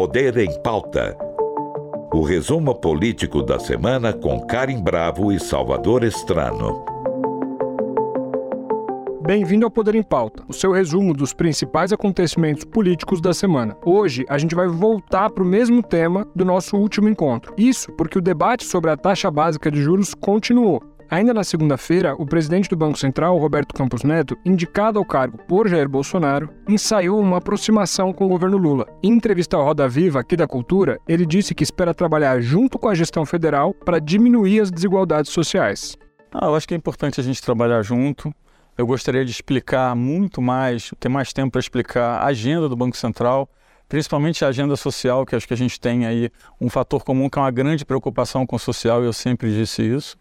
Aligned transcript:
Poder 0.00 0.38
em 0.38 0.58
Pauta. 0.62 1.14
O 2.10 2.22
resumo 2.22 2.74
político 2.74 3.42
da 3.42 3.58
semana 3.58 4.14
com 4.14 4.40
Karim 4.46 4.82
Bravo 4.82 5.30
e 5.30 5.38
Salvador 5.38 6.02
Estrano. 6.04 6.82
Bem-vindo 9.20 9.66
ao 9.66 9.70
Poder 9.70 9.94
em 9.94 10.02
Pauta, 10.02 10.42
o 10.48 10.54
seu 10.54 10.72
resumo 10.72 11.12
dos 11.12 11.34
principais 11.34 11.92
acontecimentos 11.92 12.64
políticos 12.64 13.20
da 13.20 13.34
semana. 13.34 13.76
Hoje 13.84 14.24
a 14.26 14.38
gente 14.38 14.54
vai 14.54 14.66
voltar 14.68 15.28
para 15.28 15.44
o 15.44 15.46
mesmo 15.46 15.82
tema 15.82 16.26
do 16.34 16.46
nosso 16.46 16.78
último 16.78 17.06
encontro. 17.06 17.52
Isso 17.58 17.92
porque 17.92 18.18
o 18.18 18.22
debate 18.22 18.64
sobre 18.64 18.90
a 18.90 18.96
taxa 18.96 19.30
básica 19.30 19.70
de 19.70 19.82
juros 19.82 20.14
continuou. 20.14 20.82
Ainda 21.10 21.34
na 21.34 21.42
segunda-feira, 21.42 22.14
o 22.14 22.24
presidente 22.24 22.68
do 22.68 22.76
Banco 22.76 22.96
Central, 22.96 23.36
Roberto 23.36 23.74
Campos 23.74 24.04
Neto, 24.04 24.38
indicado 24.44 24.96
ao 24.96 25.04
cargo 25.04 25.38
por 25.38 25.66
Jair 25.66 25.88
Bolsonaro, 25.88 26.48
ensaiou 26.68 27.18
uma 27.18 27.38
aproximação 27.38 28.12
com 28.12 28.26
o 28.26 28.28
governo 28.28 28.56
Lula. 28.56 28.86
Em 29.02 29.14
entrevista 29.14 29.56
ao 29.56 29.64
Roda 29.64 29.88
Viva 29.88 30.20
aqui 30.20 30.36
da 30.36 30.46
Cultura, 30.46 31.00
ele 31.08 31.26
disse 31.26 31.52
que 31.52 31.64
espera 31.64 31.92
trabalhar 31.92 32.40
junto 32.40 32.78
com 32.78 32.88
a 32.88 32.94
gestão 32.94 33.26
federal 33.26 33.74
para 33.74 33.98
diminuir 33.98 34.60
as 34.60 34.70
desigualdades 34.70 35.32
sociais. 35.32 35.98
Ah, 36.32 36.46
eu 36.46 36.54
acho 36.54 36.68
que 36.68 36.74
é 36.74 36.76
importante 36.76 37.20
a 37.20 37.24
gente 37.24 37.42
trabalhar 37.42 37.82
junto. 37.82 38.32
Eu 38.78 38.86
gostaria 38.86 39.24
de 39.24 39.32
explicar 39.32 39.96
muito 39.96 40.40
mais, 40.40 40.92
ter 41.00 41.08
mais 41.08 41.32
tempo 41.32 41.50
para 41.50 41.60
explicar 41.60 42.20
a 42.20 42.26
agenda 42.26 42.68
do 42.68 42.76
Banco 42.76 42.96
Central, 42.96 43.50
principalmente 43.88 44.44
a 44.44 44.48
agenda 44.48 44.76
social, 44.76 45.26
que 45.26 45.34
acho 45.34 45.48
que 45.48 45.54
a 45.54 45.56
gente 45.56 45.80
tem 45.80 46.06
aí 46.06 46.30
um 46.60 46.70
fator 46.70 47.02
comum 47.02 47.28
que 47.28 47.36
é 47.36 47.42
uma 47.42 47.50
grande 47.50 47.84
preocupação 47.84 48.46
com 48.46 48.54
o 48.54 48.60
social, 48.60 49.02
e 49.02 49.06
eu 49.06 49.12
sempre 49.12 49.52
disse 49.52 49.82
isso. 49.82 50.16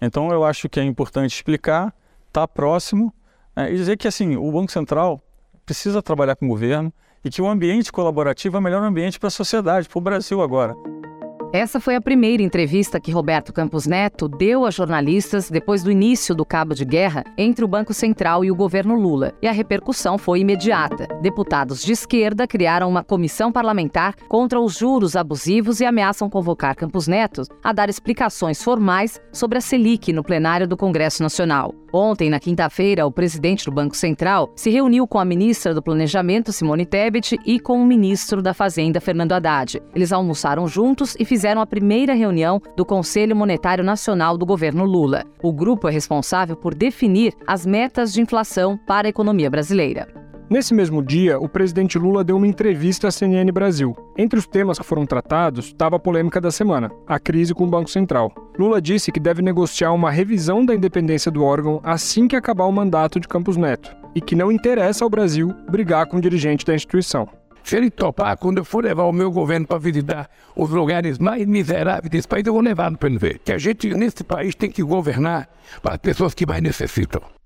Então 0.00 0.30
eu 0.30 0.44
acho 0.44 0.68
que 0.68 0.78
é 0.78 0.84
importante 0.84 1.34
explicar, 1.34 1.94
estar 2.28 2.46
tá 2.46 2.48
próximo 2.48 3.12
é, 3.56 3.72
e 3.72 3.76
dizer 3.76 3.96
que 3.96 4.06
assim 4.06 4.36
o 4.36 4.50
Banco 4.50 4.70
Central 4.70 5.22
precisa 5.66 6.02
trabalhar 6.02 6.36
com 6.36 6.46
o 6.46 6.48
governo 6.48 6.92
e 7.24 7.30
que 7.30 7.42
o 7.42 7.48
ambiente 7.48 7.92
colaborativo 7.92 8.56
é 8.56 8.60
o 8.60 8.62
melhor 8.62 8.82
ambiente 8.82 9.18
para 9.18 9.26
a 9.26 9.30
sociedade, 9.30 9.88
para 9.88 9.98
o 9.98 10.02
Brasil 10.02 10.40
agora. 10.40 10.74
Essa 11.50 11.80
foi 11.80 11.94
a 11.94 12.00
primeira 12.00 12.42
entrevista 12.42 13.00
que 13.00 13.10
Roberto 13.10 13.54
Campos 13.54 13.86
Neto 13.86 14.28
deu 14.28 14.66
a 14.66 14.70
jornalistas 14.70 15.48
depois 15.48 15.82
do 15.82 15.90
início 15.90 16.34
do 16.34 16.44
cabo 16.44 16.74
de 16.74 16.84
guerra 16.84 17.24
entre 17.38 17.64
o 17.64 17.68
Banco 17.68 17.94
Central 17.94 18.44
e 18.44 18.50
o 18.50 18.54
governo 18.54 18.94
Lula. 18.94 19.32
E 19.40 19.48
a 19.48 19.52
repercussão 19.52 20.18
foi 20.18 20.40
imediata. 20.40 21.08
Deputados 21.22 21.82
de 21.82 21.92
esquerda 21.92 22.46
criaram 22.46 22.86
uma 22.86 23.02
comissão 23.02 23.50
parlamentar 23.50 24.14
contra 24.28 24.60
os 24.60 24.76
juros 24.76 25.16
abusivos 25.16 25.80
e 25.80 25.86
ameaçam 25.86 26.28
convocar 26.28 26.76
Campos 26.76 27.08
Neto 27.08 27.44
a 27.64 27.72
dar 27.72 27.88
explicações 27.88 28.62
formais 28.62 29.18
sobre 29.32 29.56
a 29.56 29.62
Selic 29.62 30.12
no 30.12 30.22
plenário 30.22 30.68
do 30.68 30.76
Congresso 30.76 31.22
Nacional. 31.22 31.74
Ontem, 31.90 32.28
na 32.28 32.38
quinta-feira, 32.38 33.06
o 33.06 33.10
presidente 33.10 33.64
do 33.64 33.72
Banco 33.72 33.96
Central 33.96 34.52
se 34.54 34.68
reuniu 34.68 35.06
com 35.08 35.18
a 35.18 35.24
ministra 35.24 35.72
do 35.72 35.82
Planejamento, 35.82 36.52
Simone 36.52 36.84
Tebet, 36.84 37.38
e 37.46 37.58
com 37.58 37.80
o 37.80 37.86
ministro 37.86 38.42
da 38.42 38.52
Fazenda, 38.52 39.00
Fernando 39.00 39.32
Haddad. 39.32 39.80
Eles 39.94 40.12
almoçaram 40.12 40.68
juntos 40.68 41.16
e 41.18 41.24
fizeram 41.24 41.37
a 41.44 41.66
primeira 41.66 42.14
reunião 42.14 42.60
do 42.76 42.84
Conselho 42.84 43.36
Monetário 43.36 43.84
Nacional 43.84 44.36
do 44.36 44.44
governo 44.44 44.84
Lula. 44.84 45.24
O 45.42 45.52
grupo 45.52 45.88
é 45.88 45.92
responsável 45.92 46.56
por 46.56 46.74
definir 46.74 47.32
as 47.46 47.64
metas 47.64 48.12
de 48.12 48.20
inflação 48.20 48.78
para 48.86 49.06
a 49.06 49.10
economia 49.10 49.48
brasileira. 49.48 50.08
Nesse 50.50 50.72
mesmo 50.72 51.02
dia, 51.02 51.38
o 51.38 51.46
presidente 51.46 51.98
Lula 51.98 52.24
deu 52.24 52.36
uma 52.36 52.46
entrevista 52.46 53.08
à 53.08 53.10
CNN 53.10 53.52
Brasil. 53.52 53.94
Entre 54.16 54.38
os 54.38 54.46
temas 54.46 54.78
que 54.78 54.84
foram 54.84 55.04
tratados 55.04 55.66
estava 55.66 55.96
a 55.96 55.98
polêmica 55.98 56.40
da 56.40 56.50
semana, 56.50 56.90
a 57.06 57.18
crise 57.18 57.52
com 57.52 57.64
o 57.64 57.70
Banco 57.70 57.90
Central. 57.90 58.32
Lula 58.58 58.80
disse 58.80 59.12
que 59.12 59.20
deve 59.20 59.42
negociar 59.42 59.92
uma 59.92 60.10
revisão 60.10 60.64
da 60.64 60.74
independência 60.74 61.30
do 61.30 61.44
órgão 61.44 61.80
assim 61.84 62.26
que 62.26 62.34
acabar 62.34 62.64
o 62.64 62.72
mandato 62.72 63.20
de 63.20 63.28
Campos 63.28 63.58
Neto, 63.58 63.94
e 64.14 64.22
que 64.22 64.34
não 64.34 64.50
interessa 64.50 65.04
ao 65.04 65.10
Brasil 65.10 65.54
brigar 65.70 66.06
com 66.06 66.16
o 66.16 66.20
dirigente 66.20 66.64
da 66.64 66.74
instituição. 66.74 67.28
Se 67.64 67.76
ele 67.76 67.90
topar, 67.90 68.36
quando 68.36 68.58
eu 68.58 68.64
for 68.64 68.84
levar 68.84 69.04
o 69.04 69.12
meu 69.12 69.30
governo 69.30 69.66
para 69.66 69.78
visitar 69.78 70.30
os 70.56 70.70
lugares 70.70 71.18
mais 71.18 71.46
miseráveis 71.46 72.10
desse 72.10 72.26
país, 72.26 72.46
eu 72.46 72.52
vou 72.52 72.62
levar 72.62 72.90
para 72.96 73.08
ele 73.08 73.18
ver. 73.18 73.38
Que 73.38 73.52
a 73.52 73.58
gente, 73.58 73.92
nesse 73.94 74.24
país, 74.24 74.54
tem 74.54 74.70
que 74.70 74.82
governar 74.82 75.48
para 75.82 75.94
as 75.94 76.00
pessoas 76.00 76.34
que 76.34 76.46
mais 76.46 76.62
necessitam. 76.62 77.37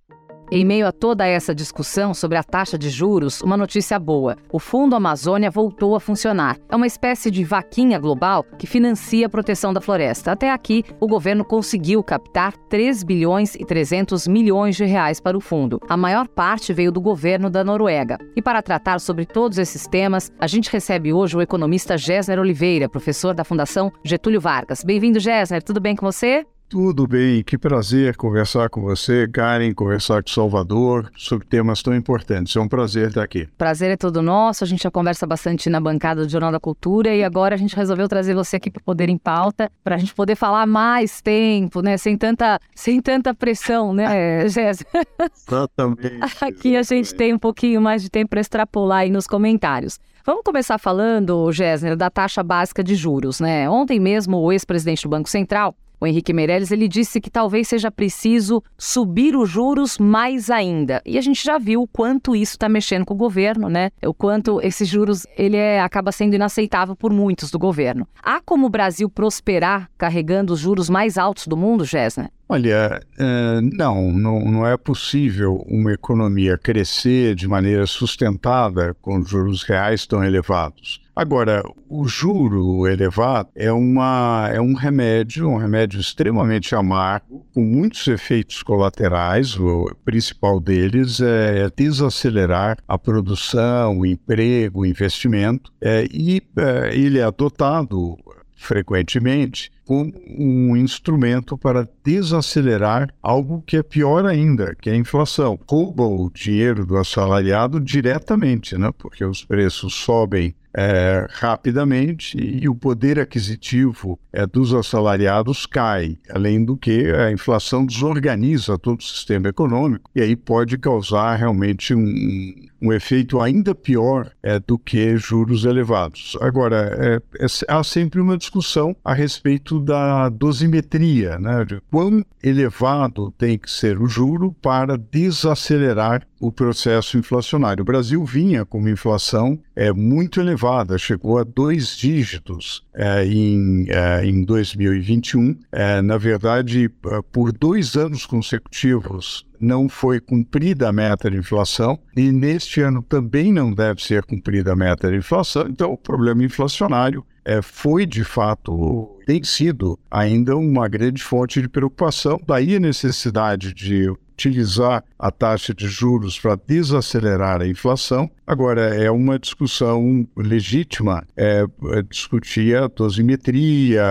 Em 0.55 0.67
meio 0.67 0.87
a 0.87 0.93
toda 0.93 1.27
essa 1.27 1.55
discussão 1.55 2.13
sobre 2.13 2.37
a 2.37 2.43
taxa 2.43 2.77
de 2.77 2.91
juros, 2.91 3.41
uma 3.41 3.57
notícia 3.57 3.99
boa: 3.99 4.37
o 4.53 4.59
Fundo 4.59 4.95
Amazônia 4.95 5.51
voltou 5.51 5.97
a 5.97 6.01
funcionar. 6.01 6.59
É 6.69 6.77
uma 6.77 6.87
espécie 6.87 7.31
de 7.31 7.43
vaquinha 7.43 7.99
global 7.99 8.45
que 8.59 8.67
financia 8.67 9.25
a 9.25 9.31
proteção 9.31 9.73
da 9.73 9.81
floresta. 9.81 10.31
Até 10.31 10.51
aqui, 10.51 10.85
o 11.01 11.07
governo 11.07 11.43
conseguiu 11.43 12.03
captar 12.03 12.53
3 12.69 13.03
bilhões 13.03 13.55
e 13.55 13.65
300 13.65 14.29
milhões 14.29 14.77
de 14.77 14.85
reais 14.85 15.21
para 15.21 15.39
o 15.39 15.41
fundo. 15.41 15.81
A 15.89 15.97
maior 15.97 16.29
parte 16.29 16.75
veio 16.75 16.93
do 16.93 17.01
governo 17.01 17.49
da 17.49 17.65
Noruega. 17.65 18.19
E 18.37 18.43
para 18.43 18.61
tratar 18.61 19.01
sobre 19.01 19.25
todos 19.25 19.57
esses 19.57 19.87
temas, 19.87 20.31
a 20.39 20.47
gente 20.47 20.71
recebe 20.71 21.15
hoje 21.15 21.35
o 21.35 21.41
economista 21.41 21.97
Gessner 21.97 22.39
Oliveira, 22.39 22.91
professor 22.91 23.33
da 23.33 23.43
Fundação 23.43 23.91
Getúlio 24.05 24.39
Vargas. 24.39 24.85
Bem-vindo, 24.85 25.19
Gessner. 25.19 25.63
Tudo 25.63 25.81
bem 25.81 25.97
com 25.97 26.05
você? 26.05 26.45
Tudo 26.73 27.07
bem, 27.07 27.43
que 27.43 27.59
prazer 27.59 28.17
conversar 28.17 28.71
com 28.71 28.81
você, 28.81 29.29
Karen, 29.29 29.75
conversar 29.75 30.23
com 30.23 30.31
Salvador 30.31 31.13
sobre 31.15 31.47
temas 31.47 31.83
tão 31.83 31.95
importantes. 31.95 32.57
É 32.57 32.61
um 32.61 32.67
prazer 32.67 33.09
estar 33.09 33.23
aqui. 33.23 33.47
Prazer 33.59 33.91
é 33.91 33.97
todo 33.99 34.23
nosso. 34.23 34.65
A 34.65 34.67
gente 34.67 34.83
já 34.83 34.91
conversa 34.91 35.27
bastante 35.27 35.69
na 35.69 35.79
bancada 35.79 36.25
do 36.25 36.33
Jornal 36.33 36.51
da 36.51 36.59
Cultura 36.59 37.15
e 37.15 37.23
agora 37.23 37.57
a 37.57 37.59
gente 37.59 37.77
resolveu 37.77 38.09
trazer 38.09 38.33
você 38.33 38.57
aqui 38.57 38.71
para 38.71 38.83
Poder 38.83 39.11
em 39.11 39.19
Pauta, 39.19 39.71
para 39.85 39.97
a 39.97 39.99
gente 39.99 40.15
poder 40.15 40.35
falar 40.35 40.67
mais 40.67 41.21
tempo, 41.21 41.83
né? 41.83 41.99
Sem 41.99 42.17
tanta, 42.17 42.59
sem 42.75 43.03
tanta 43.03 43.35
pressão, 43.35 43.93
né, 43.93 44.49
Jéssica? 44.49 45.07
Exatamente. 45.47 46.21
aqui 46.41 46.75
a 46.75 46.83
gente 46.83 47.15
tem 47.15 47.35
um 47.35 47.39
pouquinho 47.39 47.83
mais 47.83 48.03
de 48.03 48.09
tempo 48.09 48.31
para 48.31 48.41
extrapolar 48.41 49.01
aí 49.01 49.11
nos 49.11 49.27
comentários. 49.27 50.01
Vamos 50.25 50.43
começar 50.43 50.79
falando, 50.79 51.53
Gessner, 51.53 51.99
da 51.99 52.09
taxa 52.09 52.43
básica 52.43 52.83
de 52.83 52.95
juros, 52.95 53.41
né? 53.41 53.69
Ontem 53.69 54.01
mesmo 54.01 54.39
o 54.39 54.51
ex-presidente 54.51 55.03
do 55.03 55.11
Banco 55.11 55.29
Central 55.29 55.77
o 56.03 56.07
Henrique 56.07 56.33
Meirelles 56.33 56.73
ele 56.73 56.89
disse 56.89 57.21
que 57.21 57.31
talvez 57.31 57.69
seja 57.69 57.89
preciso 57.89 58.61
subir 58.77 59.37
os 59.37 59.49
juros 59.49 59.99
mais 59.99 60.51
ainda. 60.51 61.01
E 61.07 61.17
a 61.17 61.21
gente 61.21 61.45
já 61.45 61.59
viu 61.59 61.83
o 61.83 61.87
quanto 61.87 62.35
isso 62.35 62.55
está 62.55 62.69
mexendo 62.69 63.05
com 63.05 63.15
o 63.15 63.17
governo, 63.17 63.69
né? 63.69 63.91
O 64.05 64.13
quanto 64.13 64.61
esses 64.61 64.89
juros 64.89 65.25
ele 65.39 65.57
é, 65.57 65.81
acaba 65.81 66.11
sendo 66.11 66.35
inaceitável 66.35 66.97
por 66.97 67.13
muitos 67.13 67.53
do 67.53 67.59
governo. 67.59 68.05
Há 68.21 68.41
como 68.41 68.67
o 68.67 68.71
Brasil 68.71 69.09
prosperar 69.09 69.89
carregando 69.97 70.53
os 70.53 70.59
juros 70.59 70.91
mais 70.91 71.17
altos 71.17 71.47
do 71.47 71.57
mundo, 71.57 71.85
Gessner? 71.85 72.33
Olha, 72.53 73.01
é, 73.19 73.61
não, 73.63 74.13
não, 74.13 74.67
é 74.67 74.77
possível 74.77 75.65
uma 75.67 75.91
economia 75.91 76.59
crescer 76.59 77.35
de 77.35 77.49
maneira 77.49 77.87
sustentada 77.87 78.95
com 79.01 79.25
juros 79.25 79.63
reais 79.63 80.07
tão 80.07 80.23
elevados. 80.23 81.01
Agora, 81.17 81.63
o 81.89 82.07
juro 82.07 82.87
elevado 82.87 83.49
é, 83.55 83.73
uma, 83.73 84.51
é 84.53 84.61
um 84.61 84.75
remédio, 84.75 85.49
um 85.49 85.57
remédio 85.57 85.99
extremamente 85.99 86.75
amargo, 86.75 87.47
com 87.55 87.63
muitos 87.65 88.07
efeitos 88.07 88.63
colaterais. 88.63 89.59
O 89.59 89.91
principal 90.05 90.61
deles 90.61 91.23
é 91.23 91.71
desacelerar 91.75 92.77
a 92.87 92.99
produção, 92.99 94.01
o 94.01 94.05
emprego, 94.05 94.81
o 94.81 94.87
investimento, 94.87 95.73
é, 95.81 96.07
e 96.13 96.43
é, 96.59 96.95
ele 96.95 97.19
é 97.19 97.25
adotado 97.25 98.19
frequentemente 98.63 99.71
como 99.85 100.13
um 100.39 100.77
instrumento 100.77 101.59
para 101.59 101.89
desacelerar 102.05 103.13
algo 103.21 103.63
que 103.67 103.77
é 103.77 103.83
pior 103.83 104.25
ainda, 104.25 104.75
que 104.75 104.89
é 104.89 104.93
a 104.93 104.97
inflação. 104.97 105.59
Rouba 105.69 106.05
o 106.05 106.31
dinheiro 106.31 106.87
do 106.87 106.97
assalariado 106.97 107.81
diretamente, 107.81 108.79
né? 108.79 108.91
porque 108.97 109.25
os 109.25 109.45
preços 109.45 109.95
sobem 109.95 110.55
é, 110.75 111.27
rapidamente 111.31 112.37
e 112.39 112.69
o 112.69 112.75
poder 112.75 113.19
aquisitivo 113.19 114.19
é, 114.33 114.47
dos 114.47 114.73
assalariados 114.73 115.67
cai, 115.67 116.19
além 116.31 116.65
do 116.65 116.77
que 116.77 117.11
a 117.13 117.31
inflação 117.31 117.85
desorganiza 117.85 118.79
todo 118.79 119.01
o 119.01 119.05
sistema 119.05 119.49
econômico 119.49 120.11
e 120.15 120.21
aí 120.21 120.37
pode 120.37 120.79
causar 120.79 121.37
realmente 121.37 121.95
um, 121.95 122.55
um 122.81 122.93
efeito 122.93 123.41
ainda 123.41 123.75
pior 123.75 124.31
é, 124.43 124.59
do 124.59 124.79
que 124.79 125.17
juros 125.17 125.65
elevados. 125.65 126.37
Agora, 126.41 126.97
é, 126.99 127.45
é, 127.45 127.47
há 127.69 127.85
sempre 127.85 128.21
uma 128.21 128.37
discussão 128.37 128.97
a 129.05 129.15
respeito 129.15 129.79
da 129.79 130.29
dosimetria, 130.29 131.39
né, 131.39 131.65
de 131.65 131.81
quão 131.91 132.25
elevado 132.43 133.31
tem 133.33 133.57
que 133.57 133.71
ser 133.71 134.01
o 134.01 134.07
juro 134.07 134.53
para 134.61 134.99
desacelerar 134.99 136.27
o 136.43 136.51
processo 136.51 137.17
inflacionário. 137.17 137.83
O 137.83 137.85
Brasil 137.85 138.25
vinha 138.25 138.65
com 138.65 138.79
uma 138.79 138.91
inflação 138.91 139.57
é, 139.77 139.93
muito 139.93 140.41
elevada, 140.41 140.99
chegou 140.99 141.39
a 141.39 141.45
dois 141.45 141.97
dígitos 141.97 142.85
é, 142.93 143.25
em, 143.25 143.87
é, 143.89 144.27
em 144.27 144.43
2021. 144.43 145.57
É, 145.71 146.03
na 146.03 146.19
verdade, 146.19 146.91
por 147.31 147.53
dois 147.53 147.95
anos 147.95 148.27
consecutivos, 148.27 149.47
não 149.61 149.89
foi 149.89 150.19
cumprida 150.19 150.89
a 150.89 150.93
meta 150.93 151.31
de 151.31 151.37
inflação 151.37 151.97
e 152.17 152.33
neste 152.33 152.81
ano 152.81 153.01
também 153.03 153.53
não 153.53 153.73
deve 153.73 154.03
ser 154.03 154.25
cumprida 154.25 154.73
a 154.73 154.77
meta 154.77 155.09
de 155.09 155.19
inflação. 155.19 155.69
Então, 155.69 155.93
o 155.93 155.97
problema 155.97 156.43
inflacionário 156.43 157.25
é, 157.45 157.63
foi 157.63 158.05
de 158.05 158.25
fato, 158.25 159.17
tem 159.27 159.45
sido 159.45 159.97
ainda 160.11 160.57
uma 160.57 160.89
grande 160.89 161.23
fonte 161.23 161.63
de 161.63 161.69
preocupação. 161.69 162.41
Daí 162.45 162.75
a 162.75 162.81
necessidade 162.81 163.73
de 163.73 164.13
utilizar 164.49 165.05
a 165.19 165.31
taxa 165.31 165.73
de 165.73 165.87
juros 165.87 166.39
para 166.39 166.57
desacelerar 166.67 167.61
a 167.61 167.69
inflação. 167.69 168.31
Agora, 168.47 168.95
é 168.95 169.11
uma 169.11 169.39
discussão 169.39 170.27
legítima 170.37 171.25
é, 171.37 171.65
é 171.93 172.03
discutir 172.03 172.77
a 172.77 172.89
dosimetria, 172.89 174.03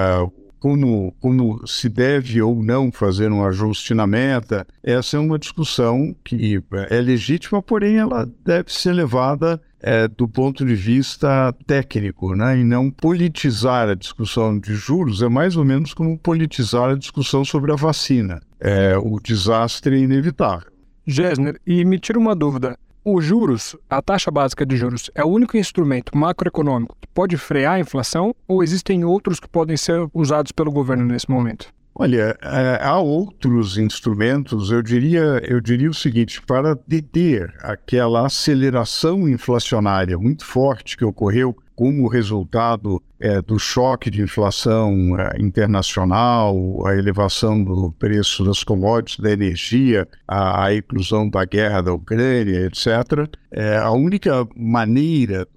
como, 0.60 1.14
como 1.20 1.66
se 1.68 1.90
deve 1.90 2.40
ou 2.42 2.64
não 2.64 2.92
fazer 2.92 3.32
um 3.32 3.44
ajuste 3.44 3.96
na 3.96 4.06
meta, 4.06 4.66
essa 4.84 5.18
é 5.18 5.20
uma 5.20 5.40
discussão 5.40 6.16
que 6.24 6.62
é 6.90 7.02
legítima, 7.02 7.64
porém 7.64 7.98
ela 7.98 8.30
deve 8.46 8.72
ser 8.72 8.94
levada 8.94 9.60
é, 9.82 10.08
do 10.08 10.28
ponto 10.28 10.66
de 10.66 10.76
vista 10.76 11.54
técnico, 11.66 12.36
né? 12.36 12.60
e 12.60 12.64
não 12.64 12.92
politizar 12.92 13.90
a 13.90 13.96
discussão 13.96 14.58
de 14.58 14.76
juros, 14.76 15.22
é 15.22 15.30
mais 15.30 15.58
ou 15.58 15.66
menos 15.66 15.94
como 15.94 16.18
politizar 16.18 16.92
a 16.92 16.96
discussão 16.96 17.44
sobre 17.44 17.72
a 17.72 17.76
vacina. 17.76 18.40
É, 18.60 18.96
o 18.98 19.20
desastre 19.20 19.96
é 19.96 20.00
inevitável. 20.00 20.70
Gessner, 21.06 21.60
e 21.66 21.84
me 21.84 22.00
tira 22.00 22.20
uma 22.20 22.36
dúvida. 22.36 22.78
Os 23.04 23.26
juros, 23.26 23.76
a 23.90 24.00
taxa 24.00 24.30
básica 24.30 24.64
de 24.64 24.78
juros, 24.78 25.10
é 25.16 25.24
o 25.24 25.28
único 25.28 25.58
instrumento 25.58 26.16
macroeconômico 26.16 26.96
que 27.02 27.08
pode 27.08 27.36
frear 27.36 27.74
a 27.74 27.80
inflação 27.80 28.36
ou 28.48 28.62
existem 28.62 29.04
outros 29.04 29.40
que 29.40 29.50
podem 29.50 29.76
ser 29.76 30.08
usados 30.14 30.52
pelo 30.52 30.72
governo 30.72 31.06
nesse 31.06 31.28
momento? 31.28 31.74
Olha, 31.94 32.38
é, 32.42 32.80
há 32.82 32.98
outros 32.98 33.78
instrumentos, 33.78 34.72
eu 34.72 34.82
diria, 34.82 35.42
eu 35.44 35.60
diria 35.60 35.90
o 35.90 35.94
seguinte, 35.94 36.42
para 36.42 36.78
deter 36.88 37.54
aquela 37.60 38.26
aceleração 38.26 39.28
inflacionária 39.28 40.18
muito 40.18 40.46
forte 40.46 40.98
que 40.98 41.04
ocorreu 41.04 41.56
como 41.76 42.08
resultado 42.08 43.02
é, 43.20 43.42
do 43.42 43.60
choque 43.60 44.10
de 44.10 44.22
inflação 44.22 45.20
é, 45.20 45.40
internacional, 45.40 46.56
a 46.86 46.96
elevação 46.96 47.64
do 47.64 47.92
preço 47.92 48.44
das 48.46 48.64
commodities, 48.64 49.20
da 49.20 49.32
energia, 49.32 50.08
a, 50.28 50.66
a 50.66 50.76
inclusão 50.76 51.30
da 51.30 51.44
guerra 51.44 51.82
da 51.82 51.94
Ucrânia, 51.94 52.68
etc., 52.68 53.28
é, 53.52 53.78
a 53.78 53.92
única 53.92 54.48
maneira 54.56 55.48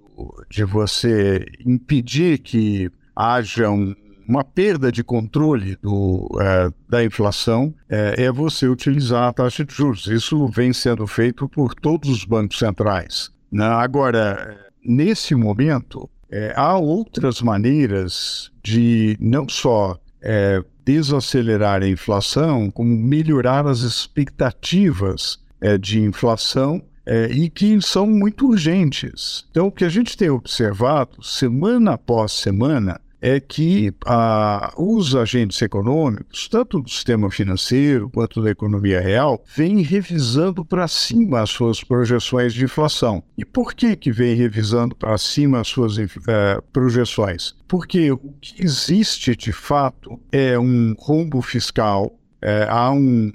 de 0.50 0.64
você 0.64 1.44
impedir 1.64 2.38
que 2.38 2.90
haja 3.14 3.70
um, 3.70 3.94
uma 4.26 4.44
perda 4.44 4.90
de 4.90 5.02
controle 5.04 5.76
do, 5.82 6.28
é, 6.40 6.70
da 6.88 7.04
inflação 7.04 7.74
é, 7.88 8.24
é, 8.24 8.32
você 8.32 8.66
utilizar 8.68 9.28
a 9.28 9.32
taxa 9.32 9.64
de 9.64 9.74
juros. 9.74 10.06
Isso 10.06 10.46
vem 10.48 10.72
sendo 10.72 11.06
feito 11.06 11.48
por 11.48 11.74
todos 11.74 12.10
os 12.10 12.24
bancos 12.24 12.58
centrais. 12.58 13.30
Né? 13.50 13.64
Agora, 13.64 14.58
nesse 14.84 15.34
momento, 15.34 16.08
é, 16.30 16.52
há 16.56 16.76
outras 16.76 17.40
maneiras 17.40 18.50
de 18.62 19.16
não 19.20 19.48
só 19.48 19.98
é, 20.20 20.62
desacelerar 20.84 21.82
a 21.82 21.88
inflação, 21.88 22.70
como 22.70 22.96
melhorar 22.96 23.66
as 23.66 23.80
expectativas 23.80 25.38
é, 25.60 25.78
de 25.78 26.00
inflação 26.00 26.82
é, 27.06 27.26
e 27.30 27.48
que 27.50 27.80
são 27.80 28.06
muito 28.06 28.48
urgentes. 28.48 29.46
Então, 29.50 29.66
o 29.66 29.72
que 29.72 29.84
a 29.84 29.88
gente 29.88 30.16
tem 30.16 30.30
observado 30.30 31.22
semana 31.22 31.92
após 31.92 32.32
semana 32.32 33.00
é 33.24 33.40
que 33.40 33.90
ah, 34.04 34.70
os 34.76 35.16
agentes 35.16 35.60
econômicos, 35.62 36.46
tanto 36.46 36.82
do 36.82 36.90
sistema 36.90 37.30
financeiro 37.30 38.10
quanto 38.10 38.42
da 38.42 38.50
economia 38.50 39.00
real, 39.00 39.42
vêm 39.56 39.80
revisando 39.80 40.62
para 40.62 40.86
cima 40.86 41.40
as 41.40 41.48
suas 41.48 41.82
projeções 41.82 42.52
de 42.52 42.64
inflação. 42.64 43.24
E 43.38 43.42
por 43.42 43.72
que 43.72 43.96
que 43.96 44.12
vem 44.12 44.36
revisando 44.36 44.94
para 44.94 45.16
cima 45.16 45.60
as 45.60 45.68
suas 45.68 45.96
eh, 45.98 46.60
projeções? 46.70 47.54
Porque 47.66 48.12
o 48.12 48.18
que 48.18 48.62
existe 48.62 49.34
de 49.34 49.52
fato 49.52 50.20
é 50.30 50.58
um 50.58 50.94
rombo 50.98 51.40
fiscal, 51.40 52.14
é, 52.42 52.66
há, 52.68 52.90
um, 52.92 53.32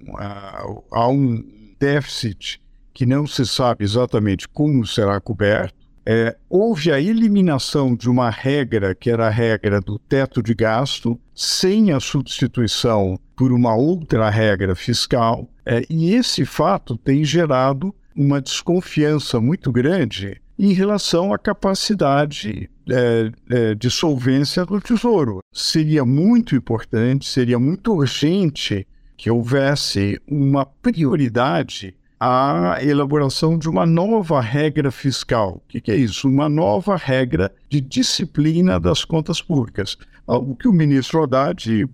há 0.92 1.08
um 1.08 1.44
déficit 1.80 2.62
que 2.94 3.08
não 3.08 3.26
se 3.26 3.44
sabe 3.44 3.84
exatamente 3.84 4.48
como 4.48 4.86
será 4.86 5.20
coberto, 5.20 5.79
é, 6.12 6.36
houve 6.50 6.92
a 6.92 7.00
eliminação 7.00 7.96
de 7.96 8.10
uma 8.10 8.32
regra, 8.32 8.96
que 8.96 9.12
era 9.12 9.28
a 9.28 9.30
regra 9.30 9.80
do 9.80 10.00
teto 10.00 10.42
de 10.42 10.56
gasto, 10.56 11.20
sem 11.36 11.92
a 11.92 12.00
substituição 12.00 13.20
por 13.36 13.52
uma 13.52 13.76
outra 13.76 14.28
regra 14.28 14.76
fiscal, 14.76 15.48
é, 15.64 15.84
e 15.88 16.16
esse 16.16 16.46
fato 16.46 16.98
tem 16.98 17.24
gerado 17.24 17.94
uma 18.16 18.42
desconfiança 18.42 19.40
muito 19.40 19.72
grande 19.72 20.42
em 20.58 20.74
relação 20.74 21.32
à 21.32 21.38
capacidade 21.38 22.68
é, 22.90 23.32
é, 23.48 23.76
de 23.76 23.92
solvência 23.92 24.66
do 24.66 24.82
Tesouro. 24.82 25.42
Seria 25.54 26.04
muito 26.04 26.56
importante, 26.56 27.30
seria 27.30 27.60
muito 27.60 27.94
urgente 27.94 28.88
que 29.16 29.30
houvesse 29.30 30.20
uma 30.28 30.66
prioridade 30.66 31.96
a 32.20 32.78
elaboração 32.82 33.58
de 33.58 33.70
uma 33.70 33.86
nova 33.86 34.42
regra 34.42 34.92
fiscal. 34.92 35.62
O 35.66 35.70
que, 35.70 35.80
que, 35.80 35.92
é 35.92 35.96
isso? 35.96 36.28
Uma 36.28 36.50
nova 36.50 36.98
regra 36.98 37.52
de 37.70 37.80
disciplina 37.80 38.80
das 38.80 39.06
contas 39.06 39.42
públicas. 39.42 39.98
O 40.28 40.54
que 40.54 40.68
o 40.68 40.74
ministro 40.74 41.24
Haddad 41.24 41.86
uh, 41.86 41.90